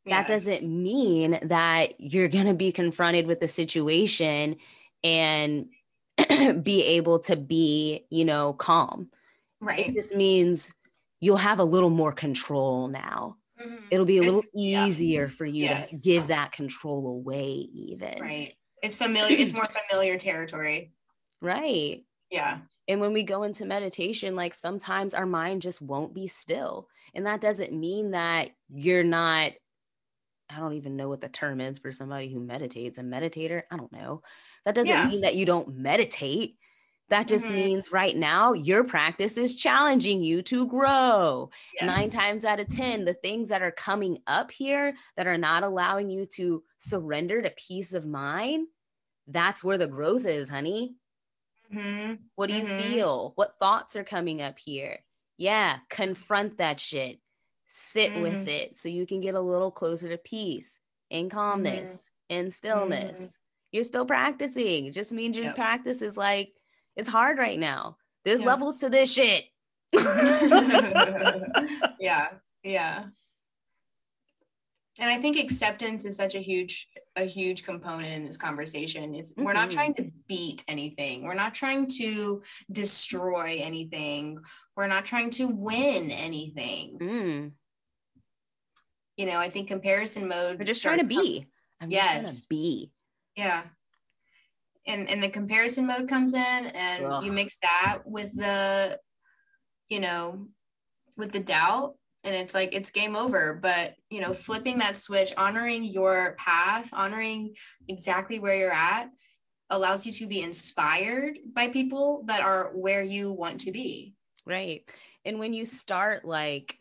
That 0.05 0.29
yes. 0.29 0.29
doesn't 0.29 0.63
mean 0.65 1.39
that 1.43 2.01
you're 2.01 2.29
going 2.29 2.47
to 2.47 2.55
be 2.55 2.73
confronted 2.73 3.27
with 3.27 3.39
the 3.39 3.47
situation 3.47 4.57
and 5.05 5.67
be 6.63 6.85
able 6.85 7.21
to 7.21 7.37
be, 7.37 8.05
you 8.11 8.25
know, 8.25 8.53
calm. 8.53 9.11
Right. 9.61 9.89
It 9.89 9.95
just 9.95 10.15
means 10.15 10.75
you'll 11.21 11.37
have 11.37 11.61
a 11.61 11.65
little 11.65 11.91
more 11.91 12.13
control 12.13 12.89
now. 12.89 13.37
Mm-hmm. 13.61 13.85
It'll 13.93 14.07
be 14.07 14.19
a 14.19 14.23
little 14.23 14.41
it's, 14.41 14.51
easier 14.57 15.25
yeah. 15.25 15.31
for 15.31 15.47
you 15.47 15.65
yes. 15.65 15.91
to 15.91 15.97
give 16.03 16.29
that 16.29 16.51
control 16.51 17.07
away, 17.07 17.69
even. 17.73 18.21
Right. 18.21 18.55
It's 18.83 18.97
familiar, 18.97 19.37
it's 19.39 19.53
more 19.53 19.69
familiar 19.89 20.19
territory. 20.19 20.93
Right. 21.41 22.05
Yeah. 22.31 22.59
And 22.89 23.01
when 23.01 23.13
we 23.13 23.23
go 23.23 23.45
into 23.45 23.65
meditation, 23.65 24.35
like 24.35 24.55
sometimes 24.55 25.15
our 25.15 25.27
mind 25.27 25.63
just 25.63 25.81
won't 25.81 26.15
be 26.15 26.27
still. 26.27 26.89
And 27.15 27.27
that 27.27 27.41
doesn't 27.41 27.73
mean 27.73 28.11
that 28.13 28.51
you're 28.69 29.05
not, 29.05 29.53
I 30.51 30.59
don't 30.59 30.75
even 30.75 30.97
know 30.97 31.09
what 31.09 31.21
the 31.21 31.29
term 31.29 31.61
is 31.61 31.79
for 31.79 31.93
somebody 31.93 32.33
who 32.33 32.41
meditates, 32.41 32.99
a 32.99 33.03
meditator. 33.03 33.63
I 33.71 33.77
don't 33.77 33.93
know. 33.93 34.23
That 34.65 34.75
doesn't 34.75 34.93
yeah. 34.93 35.07
mean 35.07 35.21
that 35.23 35.37
you 35.37 35.47
don't 35.47 35.77
meditate. 35.77 36.57
That 37.09 37.29
just 37.29 37.47
mm-hmm. 37.47 37.57
means 37.57 37.93
right 37.93 38.17
now 38.17 38.53
your 38.53 38.85
practice 38.85 39.37
is 39.37 39.55
challenging 39.55 40.25
you 40.25 40.43
to 40.43 40.67
grow. 40.67 41.51
Yes. 41.75 41.87
Nine 41.87 42.11
times 42.11 42.45
out 42.45 42.61
of 42.61 42.69
10, 42.69 43.05
the 43.05 43.15
things 43.15 43.51
that 43.51 43.63
are 43.63 43.71
coming 43.71 44.19
up 44.27 44.51
here 44.51 44.95
that 45.17 45.27
are 45.27 45.39
not 45.39 45.63
allowing 45.63 46.11
you 46.11 46.25
to 46.37 46.63
surrender 46.79 47.43
to 47.43 47.51
peace 47.51 47.93
of 47.93 48.07
mind, 48.07 48.67
that's 49.27 49.63
where 49.63 49.79
the 49.79 49.87
growth 49.87 50.27
is, 50.27 50.49
honey. 50.49 50.97
Mm-hmm. 51.73 52.15
What 52.35 52.49
do 52.49 52.57
you 52.57 52.65
mm-hmm. 52.65 52.81
feel? 52.81 53.33
What 53.37 53.59
thoughts 53.59 53.97
are 53.97 54.05
coming 54.05 54.43
up 54.43 54.59
here? 54.59 54.99
Yeah, 55.39 55.79
confront 55.89 56.59
that 56.59 56.81
shit. 56.81 57.19
Sit 57.67 58.21
with 58.21 58.35
mm-hmm. 58.35 58.49
it 58.49 58.77
so 58.77 58.89
you 58.89 59.07
can 59.07 59.21
get 59.21 59.35
a 59.35 59.41
little 59.41 59.71
closer 59.71 60.09
to 60.11 60.19
peace 60.19 60.79
and 61.11 61.31
calmness 61.31 61.91
mm-hmm. 61.91 62.37
and 62.39 62.53
stillness. 62.53 63.21
Mm-hmm. 63.21 63.31
You're 63.73 63.85
still 63.85 64.05
practicing. 64.05 64.87
It 64.87 64.93
just 64.93 65.13
means 65.13 65.37
your 65.37 65.47
yep. 65.47 65.57
practice 65.57 66.03
is 66.03 66.17
like 66.17 66.53
it's 66.97 67.09
hard 67.09 67.39
right 67.39 67.59
now. 67.59 67.97
There's 68.25 68.41
yeah. 68.41 68.47
levels 68.47 68.79
to 68.79 68.91
this 68.91 69.11
shit. 69.11 69.45
yeah. 71.99 72.29
Yeah. 72.63 73.05
And 74.99 75.11
I 75.11 75.19
think 75.19 75.39
acceptance 75.39 76.05
is 76.05 76.17
such 76.17 76.35
a 76.35 76.39
huge 76.39 76.87
a 77.17 77.25
huge 77.25 77.65
component 77.65 78.13
in 78.13 78.25
this 78.25 78.37
conversation. 78.37 79.15
It's 79.15 79.33
mm-hmm. 79.33 79.45
we're 79.45 79.53
not 79.53 79.71
trying 79.71 79.95
to 79.95 80.11
beat 80.29 80.65
anything. 80.69 81.25
We're 81.25 81.35
not 81.35 81.55
trying 81.55 81.89
to 81.99 82.43
destroy 82.71 83.59
anything. 83.63 84.39
We're 84.77 84.87
not 84.87 85.05
trying 85.05 85.31
to 85.31 85.47
win 85.47 86.11
anything. 86.11 86.99
Mm. 87.01 87.53
You 89.17 89.27
know, 89.27 89.39
I 89.39 89.51
think 89.51 89.69
comparison 89.69 90.29
mode. 90.29 90.59
We're 90.59 90.65
just 90.65 90.83
trying 90.83 91.03
to 91.03 91.09
be. 91.09 91.47
I'm 91.81 91.91
yes. 91.91 92.21
trying 92.21 92.35
to 92.35 92.43
be. 92.49 92.91
Yeah 93.37 93.63
and 94.87 95.09
and 95.09 95.23
the 95.23 95.29
comparison 95.29 95.87
mode 95.87 96.09
comes 96.09 96.35
in 96.35 96.41
and 96.41 97.05
Ugh. 97.05 97.25
you 97.25 97.33
mix 97.33 97.59
that 97.63 98.01
with 98.05 98.35
the 98.37 98.99
you 99.89 100.01
know 100.01 100.49
with 101.17 101.33
the 101.33 101.41
doubt 101.41 101.95
and 102.25 102.35
it's 102.35 102.55
like 102.55 102.73
it's 102.73 102.91
game 102.91 103.17
over 103.17 103.59
but 103.61 103.95
you 104.11 104.21
know 104.21 104.31
mm-hmm. 104.31 104.43
flipping 104.43 104.79
that 104.79 104.97
switch 104.97 105.33
honoring 105.37 105.83
your 105.85 106.37
path 106.39 106.89
honoring 106.93 107.55
exactly 107.89 108.39
where 108.39 108.57
you're 108.57 108.73
at 108.73 109.09
allows 109.73 110.05
you 110.05 110.13
to 110.13 110.27
be 110.27 110.43
inspired 110.43 111.39
by 111.53 111.69
people 111.69 112.23
that 112.27 112.43
are 112.43 112.71
where 112.75 113.03
you 113.03 113.33
want 113.33 113.61
to 113.61 113.73
be. 113.73 114.15
Right. 114.47 114.89
And 115.25 115.39
when 115.39 115.55
you 115.55 115.65
start 115.65 116.25
like 116.25 116.79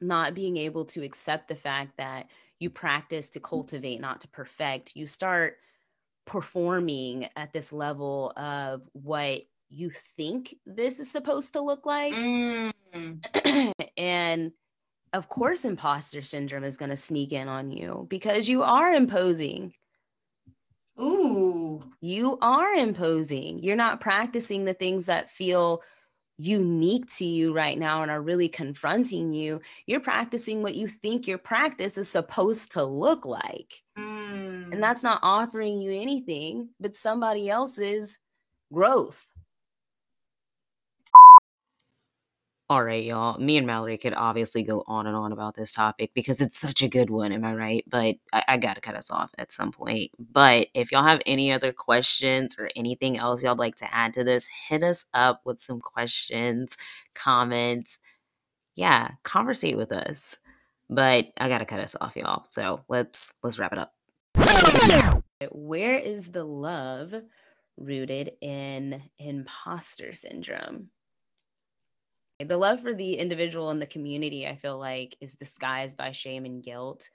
not 0.00 0.34
being 0.34 0.56
able 0.56 0.86
to 0.86 1.04
accept 1.04 1.48
the 1.48 1.54
fact 1.54 1.98
that 1.98 2.28
you 2.58 2.70
practice 2.70 3.30
to 3.30 3.40
cultivate 3.40 4.00
not 4.00 4.20
to 4.22 4.28
perfect 4.28 4.92
you 4.94 5.06
start 5.06 5.56
performing 6.26 7.28
at 7.36 7.52
this 7.52 7.72
level 7.72 8.32
of 8.36 8.82
what 8.92 9.42
you 9.68 9.90
think 10.16 10.54
this 10.64 11.00
is 11.00 11.10
supposed 11.10 11.52
to 11.54 11.60
look 11.60 11.86
like. 11.86 12.14
Mm. 12.14 12.72
and 13.96 14.52
of 15.12 15.28
course, 15.28 15.64
imposter 15.64 16.20
syndrome 16.20 16.64
is 16.64 16.76
going 16.76 16.90
to 16.90 16.96
sneak 16.96 17.32
in 17.32 17.48
on 17.48 17.70
you 17.70 18.06
because 18.10 18.48
you 18.48 18.62
are 18.62 18.92
imposing. 18.92 19.72
Ooh. 21.00 21.82
You 22.00 22.38
are 22.40 22.74
imposing. 22.74 23.62
You're 23.62 23.76
not 23.76 24.00
practicing 24.00 24.64
the 24.64 24.74
things 24.74 25.06
that 25.06 25.30
feel 25.30 25.82
unique 26.38 27.06
to 27.16 27.24
you 27.24 27.52
right 27.54 27.78
now 27.78 28.02
and 28.02 28.10
are 28.10 28.20
really 28.20 28.48
confronting 28.48 29.32
you. 29.32 29.60
You're 29.86 30.00
practicing 30.00 30.62
what 30.62 30.74
you 30.74 30.86
think 30.86 31.26
your 31.26 31.38
practice 31.38 31.96
is 31.96 32.08
supposed 32.08 32.72
to 32.72 32.84
look 32.84 33.24
like. 33.24 33.82
Mm. 33.98 34.72
And 34.72 34.82
that's 34.82 35.02
not 35.02 35.20
offering 35.22 35.80
you 35.80 35.92
anything 35.92 36.70
but 36.78 36.94
somebody 36.94 37.48
else's 37.48 38.18
growth. 38.72 39.26
All 42.68 42.82
right, 42.82 43.04
y'all. 43.04 43.38
Me 43.38 43.56
and 43.58 43.66
Mallory 43.66 43.96
could 43.96 44.14
obviously 44.14 44.64
go 44.64 44.82
on 44.88 45.06
and 45.06 45.14
on 45.14 45.30
about 45.30 45.54
this 45.54 45.70
topic 45.70 46.10
because 46.14 46.40
it's 46.40 46.58
such 46.58 46.82
a 46.82 46.88
good 46.88 47.10
one. 47.10 47.30
Am 47.30 47.44
I 47.44 47.54
right? 47.54 47.84
But 47.88 48.16
I, 48.32 48.42
I 48.48 48.56
got 48.56 48.74
to 48.74 48.80
cut 48.80 48.96
us 48.96 49.08
off 49.08 49.30
at 49.38 49.52
some 49.52 49.70
point. 49.70 50.10
But 50.18 50.66
if 50.74 50.90
y'all 50.90 51.04
have 51.04 51.22
any 51.26 51.52
other 51.52 51.72
questions 51.72 52.56
or 52.58 52.68
anything 52.74 53.18
else 53.18 53.40
y'all'd 53.40 53.60
like 53.60 53.76
to 53.76 53.94
add 53.94 54.14
to 54.14 54.24
this, 54.24 54.48
hit 54.68 54.82
us 54.82 55.04
up 55.14 55.42
with 55.44 55.60
some 55.60 55.80
questions, 55.80 56.76
comments. 57.14 58.00
Yeah, 58.74 59.10
conversate 59.22 59.76
with 59.76 59.92
us. 59.92 60.36
But 60.90 61.26
I 61.38 61.48
got 61.48 61.58
to 61.58 61.66
cut 61.66 61.78
us 61.78 61.94
off, 62.00 62.16
y'all. 62.16 62.46
So 62.46 62.80
let's 62.88 63.32
let's 63.44 63.60
wrap 63.60 63.74
it 63.74 63.78
up. 63.78 63.94
Where 65.52 65.94
is 65.94 66.32
the 66.32 66.44
love 66.44 67.14
rooted 67.76 68.32
in 68.40 69.02
imposter 69.20 70.14
syndrome? 70.14 70.90
The 72.38 72.56
love 72.56 72.82
for 72.82 72.92
the 72.92 73.14
individual 73.14 73.70
and 73.70 73.80
the 73.80 73.86
community, 73.86 74.46
I 74.46 74.56
feel 74.56 74.78
like, 74.78 75.16
is 75.20 75.36
disguised 75.36 75.96
by 75.96 76.12
shame 76.12 76.44
and 76.44 76.62
guilt. 76.62 77.08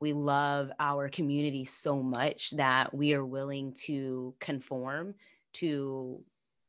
We 0.00 0.12
love 0.12 0.70
our 0.80 1.08
community 1.08 1.64
so 1.64 2.02
much 2.02 2.52
that 2.52 2.94
we 2.94 3.12
are 3.12 3.24
willing 3.24 3.74
to 3.86 4.34
conform 4.40 5.14
to 5.54 6.22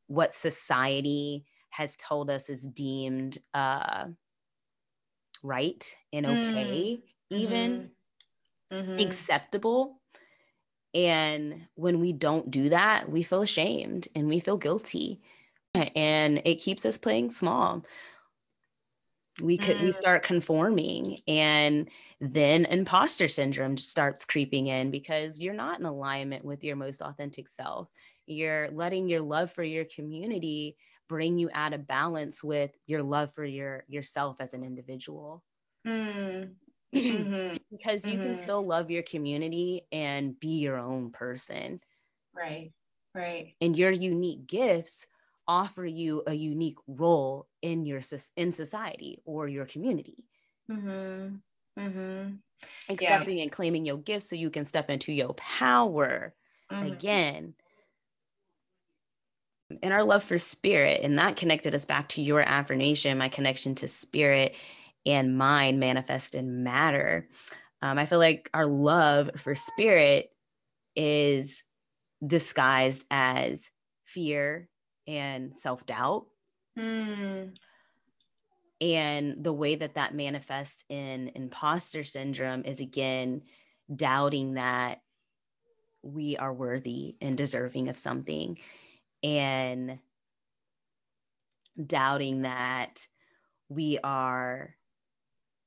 what 0.08 0.34
society 0.34 1.44
has 1.70 1.96
told 1.96 2.30
us 2.30 2.50
is 2.50 2.62
deemed 2.62 3.38
uh, 3.54 4.06
right 5.42 5.96
and 6.12 6.26
okay, 6.26 7.00
mm. 7.02 7.36
even 7.36 7.90
mm-hmm. 8.70 8.98
acceptable. 8.98 10.00
And 10.92 11.66
when 11.74 12.00
we 12.00 12.12
don't 12.12 12.50
do 12.50 12.70
that, 12.70 13.10
we 13.10 13.22
feel 13.22 13.42
ashamed 13.42 14.08
and 14.14 14.28
we 14.28 14.40
feel 14.40 14.56
guilty 14.56 15.20
and 15.94 16.42
it 16.44 16.56
keeps 16.56 16.84
us 16.84 16.98
playing 16.98 17.30
small. 17.30 17.84
we 19.40 19.58
could 19.58 19.76
mm. 19.76 19.84
we 19.84 19.92
start 19.92 20.22
conforming 20.22 21.20
and 21.28 21.88
then 22.20 22.64
imposter 22.66 23.28
syndrome 23.28 23.76
starts 23.76 24.24
creeping 24.24 24.68
in 24.68 24.90
because 24.90 25.38
you're 25.38 25.54
not 25.54 25.78
in 25.78 25.86
alignment 25.86 26.44
with 26.44 26.64
your 26.64 26.76
most 26.76 27.02
authentic 27.02 27.48
self 27.48 27.88
you're 28.26 28.68
letting 28.70 29.08
your 29.08 29.20
love 29.20 29.52
for 29.52 29.62
your 29.62 29.84
community 29.84 30.76
bring 31.08 31.38
you 31.38 31.48
out 31.52 31.72
of 31.72 31.86
balance 31.86 32.42
with 32.42 32.76
your 32.86 33.02
love 33.02 33.32
for 33.34 33.44
your 33.44 33.84
yourself 33.88 34.40
as 34.40 34.54
an 34.54 34.64
individual 34.64 35.42
mm. 35.86 36.50
mm-hmm. 36.94 37.56
because 37.70 38.06
you 38.06 38.14
mm-hmm. 38.14 38.22
can 38.22 38.34
still 38.34 38.64
love 38.64 38.90
your 38.90 39.02
community 39.02 39.82
and 39.92 40.38
be 40.40 40.58
your 40.58 40.78
own 40.78 41.10
person 41.10 41.80
right 42.34 42.72
right 43.14 43.54
and 43.60 43.76
your 43.76 43.90
unique 43.90 44.46
gifts 44.46 45.06
offer 45.48 45.84
you 45.84 46.22
a 46.26 46.34
unique 46.34 46.78
role 46.86 47.46
in 47.62 47.84
your 47.86 48.00
in 48.36 48.52
society 48.52 49.20
or 49.24 49.48
your 49.48 49.64
community 49.64 50.24
mm-hmm. 50.70 51.36
Mm-hmm. 51.78 52.34
accepting 52.88 53.36
yeah. 53.36 53.42
and 53.44 53.52
claiming 53.52 53.84
your 53.84 53.98
gifts 53.98 54.30
so 54.30 54.36
you 54.36 54.50
can 54.50 54.64
step 54.64 54.90
into 54.90 55.12
your 55.12 55.34
power 55.34 56.34
mm-hmm. 56.70 56.86
again 56.86 57.54
and 59.82 59.92
our 59.92 60.04
love 60.04 60.24
for 60.24 60.38
spirit 60.38 61.00
and 61.02 61.18
that 61.18 61.36
connected 61.36 61.74
us 61.74 61.84
back 61.84 62.08
to 62.10 62.22
your 62.22 62.40
affirmation 62.40 63.18
my 63.18 63.28
connection 63.28 63.74
to 63.74 63.88
spirit 63.88 64.54
and 65.04 65.36
mind 65.36 65.78
manifest 65.78 66.34
in 66.34 66.62
matter 66.64 67.28
um, 67.82 67.98
i 67.98 68.06
feel 68.06 68.18
like 68.18 68.50
our 68.54 68.66
love 68.66 69.30
for 69.36 69.54
spirit 69.54 70.30
is 70.96 71.62
disguised 72.26 73.04
as 73.10 73.70
fear 74.04 74.68
and 75.06 75.56
self 75.56 75.86
doubt. 75.86 76.26
Mm. 76.78 77.56
And 78.80 79.42
the 79.42 79.52
way 79.52 79.74
that 79.76 79.94
that 79.94 80.14
manifests 80.14 80.84
in 80.88 81.30
imposter 81.34 82.04
syndrome 82.04 82.64
is 82.64 82.80
again 82.80 83.42
doubting 83.94 84.54
that 84.54 85.00
we 86.02 86.36
are 86.36 86.52
worthy 86.52 87.16
and 87.20 87.36
deserving 87.36 87.88
of 87.88 87.96
something 87.96 88.58
and 89.22 89.98
doubting 91.84 92.42
that 92.42 93.06
we 93.68 93.98
are 94.04 94.76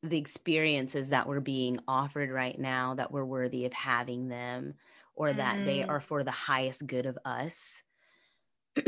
the 0.02 0.18
experiences 0.18 1.10
that 1.10 1.28
we're 1.28 1.42
being 1.42 1.78
offered 1.88 2.32
right 2.32 2.58
now 2.58 2.96
that 2.96 3.12
we're 3.12 3.26
worthy 3.26 3.66
of 3.66 3.74
having 3.74 4.30
them 4.30 4.76
or 5.16 5.34
that 5.34 5.58
mm. 5.58 5.66
they 5.66 5.84
are 5.84 6.00
for 6.00 6.24
the 6.24 6.32
highest 6.32 6.88
good 6.88 7.06
of 7.06 7.18
us 7.26 7.82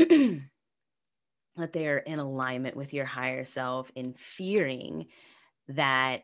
that 1.56 1.72
they 1.72 1.86
are 1.86 1.98
in 1.98 2.18
alignment 2.18 2.76
with 2.76 2.92
your 2.94 3.04
higher 3.04 3.44
self 3.44 3.90
in 3.94 4.14
fearing 4.14 5.06
that 5.68 6.22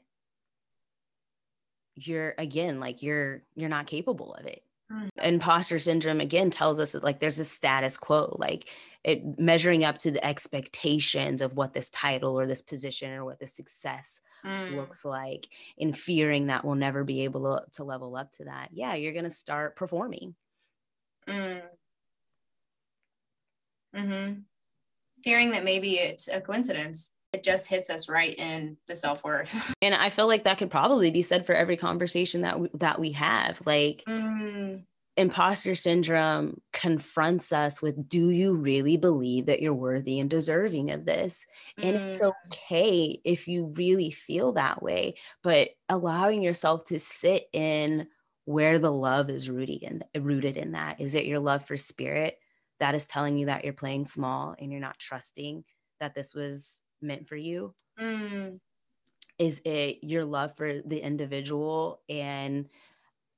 you're 1.95 2.35
again 2.39 2.81
like 2.81 3.03
you're 3.03 3.43
you're 3.55 3.69
not 3.69 3.87
capable 3.87 4.35
of 4.35 4.47
it 4.47 4.63
mm-hmm. 4.93 5.09
imposter 5.21 5.79
syndrome 5.79 6.21
again 6.21 6.51
tells 6.51 6.79
us 6.79 6.93
that 6.93 7.03
like 7.03 7.19
there's 7.19 7.39
a 7.39 7.45
status 7.45 7.97
quo 7.97 8.37
like 8.39 8.69
it 9.05 9.39
measuring 9.39 9.85
up 9.85 9.99
to 9.99 10.11
the 10.11 10.25
expectations 10.25 11.41
of 11.41 11.57
what 11.57 11.73
this 11.73 11.91
title 11.91 12.39
or 12.39 12.47
this 12.47 12.63
position 12.63 13.13
or 13.13 13.25
what 13.25 13.39
this 13.39 13.55
success 13.55 14.21
mm. 14.45 14.77
looks 14.77 15.05
like 15.05 15.49
in 15.77 15.93
fearing 15.93 16.47
that 16.47 16.65
we'll 16.65 16.75
never 16.75 17.05
be 17.05 17.23
able 17.23 17.57
to, 17.57 17.71
to 17.73 17.85
level 17.85 18.17
up 18.17 18.31
to 18.31 18.45
that 18.45 18.69
yeah 18.73 18.95
you're 18.95 19.13
going 19.13 19.25
to 19.25 19.31
start 19.31 19.77
performing 19.77 20.35
mm. 21.29 21.61
Mm-hmm. 23.99 24.41
Fearing 25.25 25.51
that 25.51 25.65
maybe 25.65 25.95
it's 25.95 26.29
a 26.29 26.41
coincidence. 26.41 27.11
It 27.33 27.43
just 27.43 27.67
hits 27.67 27.91
us 27.91 28.09
right 28.09 28.35
in 28.39 28.79
the 28.87 28.97
self 28.97 29.23
worth. 29.25 29.75
and 29.83 29.95
I 29.95 30.11
feel 30.11 30.27
like 30.27 30.45
that 30.45 30.59
could 30.59 30.71
probably 30.71 31.11
be 31.11 31.23
said 31.23 31.45
for 31.45 31.55
every 31.55 31.77
conversation 31.77 32.43
that 32.43 32.59
we, 32.59 32.71
that 32.75 32.99
we 32.99 33.13
have. 33.13 33.61
Like, 33.67 34.03
mm. 34.09 34.83
imposter 35.17 35.75
syndrome 35.75 36.61
confronts 36.73 37.53
us 37.53 37.83
with 37.83 38.09
do 38.09 38.31
you 38.31 38.55
really 38.55 38.97
believe 38.97 39.47
that 39.47 39.61
you're 39.61 39.75
worthy 39.75 40.21
and 40.21 40.31
deserving 40.31 40.91
of 40.91 41.05
this 41.05 41.45
and 41.77 41.97
mm. 41.97 42.07
it's 42.07 42.23
okay 42.23 43.21
if 43.25 43.49
you 43.49 43.75
really 43.77 44.11
feel 44.11 44.53
that 44.53 44.81
way 44.81 45.15
but 45.43 45.71
allowing 45.89 46.41
yourself 46.41 46.85
to 46.85 47.01
sit 47.01 47.49
in 47.53 48.07
where 48.45 48.79
the 48.79 48.93
love 48.93 49.29
is 49.29 49.51
rooted 49.51 49.83
in 49.83 50.03
rooted 50.23 50.57
in 50.57 50.73
that 50.73 51.01
is 51.01 51.17
it 51.17 51.27
your 51.27 51.41
love 51.41 51.65
for 51.65 51.77
spirit 51.77 52.39
that 52.81 52.95
is 52.95 53.07
telling 53.07 53.37
you 53.37 53.47
that 53.47 53.65
you're 53.65 53.73
playing 53.73 54.07
small 54.07 54.55
and 54.59 54.71
you're 54.71 54.81
not 54.81 54.99
trusting 54.99 55.65
that 56.01 56.15
this 56.15 56.35
was 56.35 56.83
meant 57.03 57.29
for 57.29 57.37
you? 57.37 57.75
Mm. 58.01 58.61
Is 59.39 59.61
it 59.65 59.99
your 60.03 60.25
love 60.25 60.57
for 60.57 60.81
the 60.85 60.99
individual 60.99 62.01
and 62.09 62.69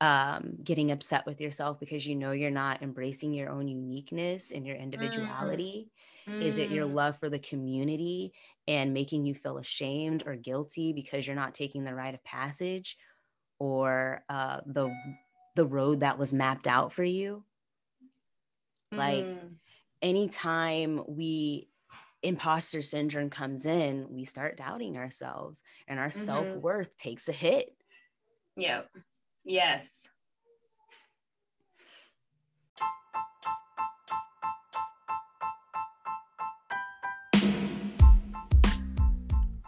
um, 0.01 0.57
getting 0.64 0.91
upset 0.91 1.26
with 1.26 1.41
yourself 1.41 1.78
because 1.78 2.07
you 2.07 2.14
know 2.16 2.32
you're 2.32 2.51
not 2.51 2.82
embracing 2.82 3.34
your 3.34 3.51
own 3.51 3.68
uniqueness 3.68 4.51
and 4.51 4.66
your 4.66 4.76
mm. 4.76 4.82
individuality? 4.82 5.91
Mm. 6.26 6.43
Is 6.43 6.59
it 6.59 6.70
your 6.70 6.86
mm. 6.86 6.95
love 6.95 7.18
for 7.18 7.28
the 7.28 7.38
community 7.38 8.32
and 8.66 8.95
making 8.95 9.26
you 9.26 9.34
feel 9.34 9.59
ashamed 9.59 10.22
or 10.26 10.36
guilty 10.36 10.93
because 10.93 11.26
you're 11.26 11.36
not 11.36 11.55
taking 11.55 11.84
the 11.84 11.95
rite 11.95 12.14
of 12.14 12.24
passage 12.24 12.97
or 13.59 14.24
uh, 14.28 14.61
the 14.66 14.95
the 15.57 15.66
road 15.66 16.01
that 16.01 16.18
was 16.18 16.32
mapped 16.32 16.66
out 16.66 16.93
for 16.93 17.05
you? 17.05 17.45
Like 18.93 19.24
mm. 19.24 19.55
anytime 20.03 21.03
we 21.07 21.68
imposter 22.22 22.82
syndrome 22.82 23.30
comes 23.30 23.66
in, 23.66 24.07
we 24.11 24.24
start 24.24 24.57
doubting 24.57 24.99
ourselves 24.99 25.62
and 25.88 25.99
our 25.99 26.09
mm-hmm. 26.09 26.18
self-worth 26.18 26.97
takes 26.97 27.28
a 27.28 27.32
hit. 27.32 27.74
Yep. 28.57 28.91
Yes. 29.45 30.09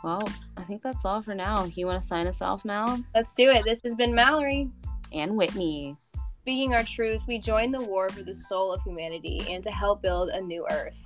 Well, 0.03 0.29
I 0.57 0.64
think 0.64 0.83
that's 0.83 1.05
all 1.05 1.23
for 1.23 1.35
now. 1.35 1.70
You 1.77 1.87
want 1.87 2.01
to 2.01 2.07
sign 2.07 2.27
us 2.27 2.43
off, 2.43 2.64
Mal? 2.64 3.01
Let's 3.14 3.33
do 3.35 3.51
it. 3.51 3.64
This 3.64 3.81
has 3.85 3.95
been 3.95 4.12
Mallory 4.12 4.68
and 5.12 5.37
Whitney. 5.37 5.97
Speaking 6.43 6.74
our 6.74 6.82
truth, 6.82 7.22
we 7.28 7.38
join 7.38 7.70
the 7.70 7.80
war 7.80 8.09
for 8.09 8.24
the 8.24 8.34
soul 8.34 8.72
of 8.72 8.82
humanity 8.82 9.47
and 9.49 9.62
to 9.62 9.70
help 9.70 10.03
build 10.03 10.28
a 10.30 10.40
new 10.40 10.66
earth. 10.72 10.99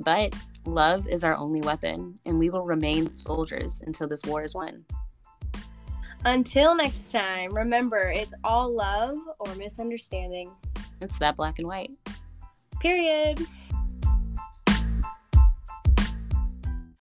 But 0.00 0.34
love 0.64 1.06
is 1.06 1.22
our 1.22 1.36
only 1.36 1.60
weapon, 1.60 2.18
and 2.26 2.40
we 2.40 2.50
will 2.50 2.64
remain 2.64 3.08
soldiers 3.08 3.84
until 3.86 4.08
this 4.08 4.24
war 4.24 4.42
is 4.42 4.52
won. 4.52 4.84
Until 6.24 6.74
next 6.74 7.12
time, 7.12 7.54
remember 7.54 8.10
it's 8.10 8.34
all 8.42 8.68
love 8.74 9.16
or 9.38 9.54
misunderstanding. 9.54 10.50
It's 11.00 11.20
that 11.20 11.36
black 11.36 11.60
and 11.60 11.68
white. 11.68 11.92
Period. 12.80 13.46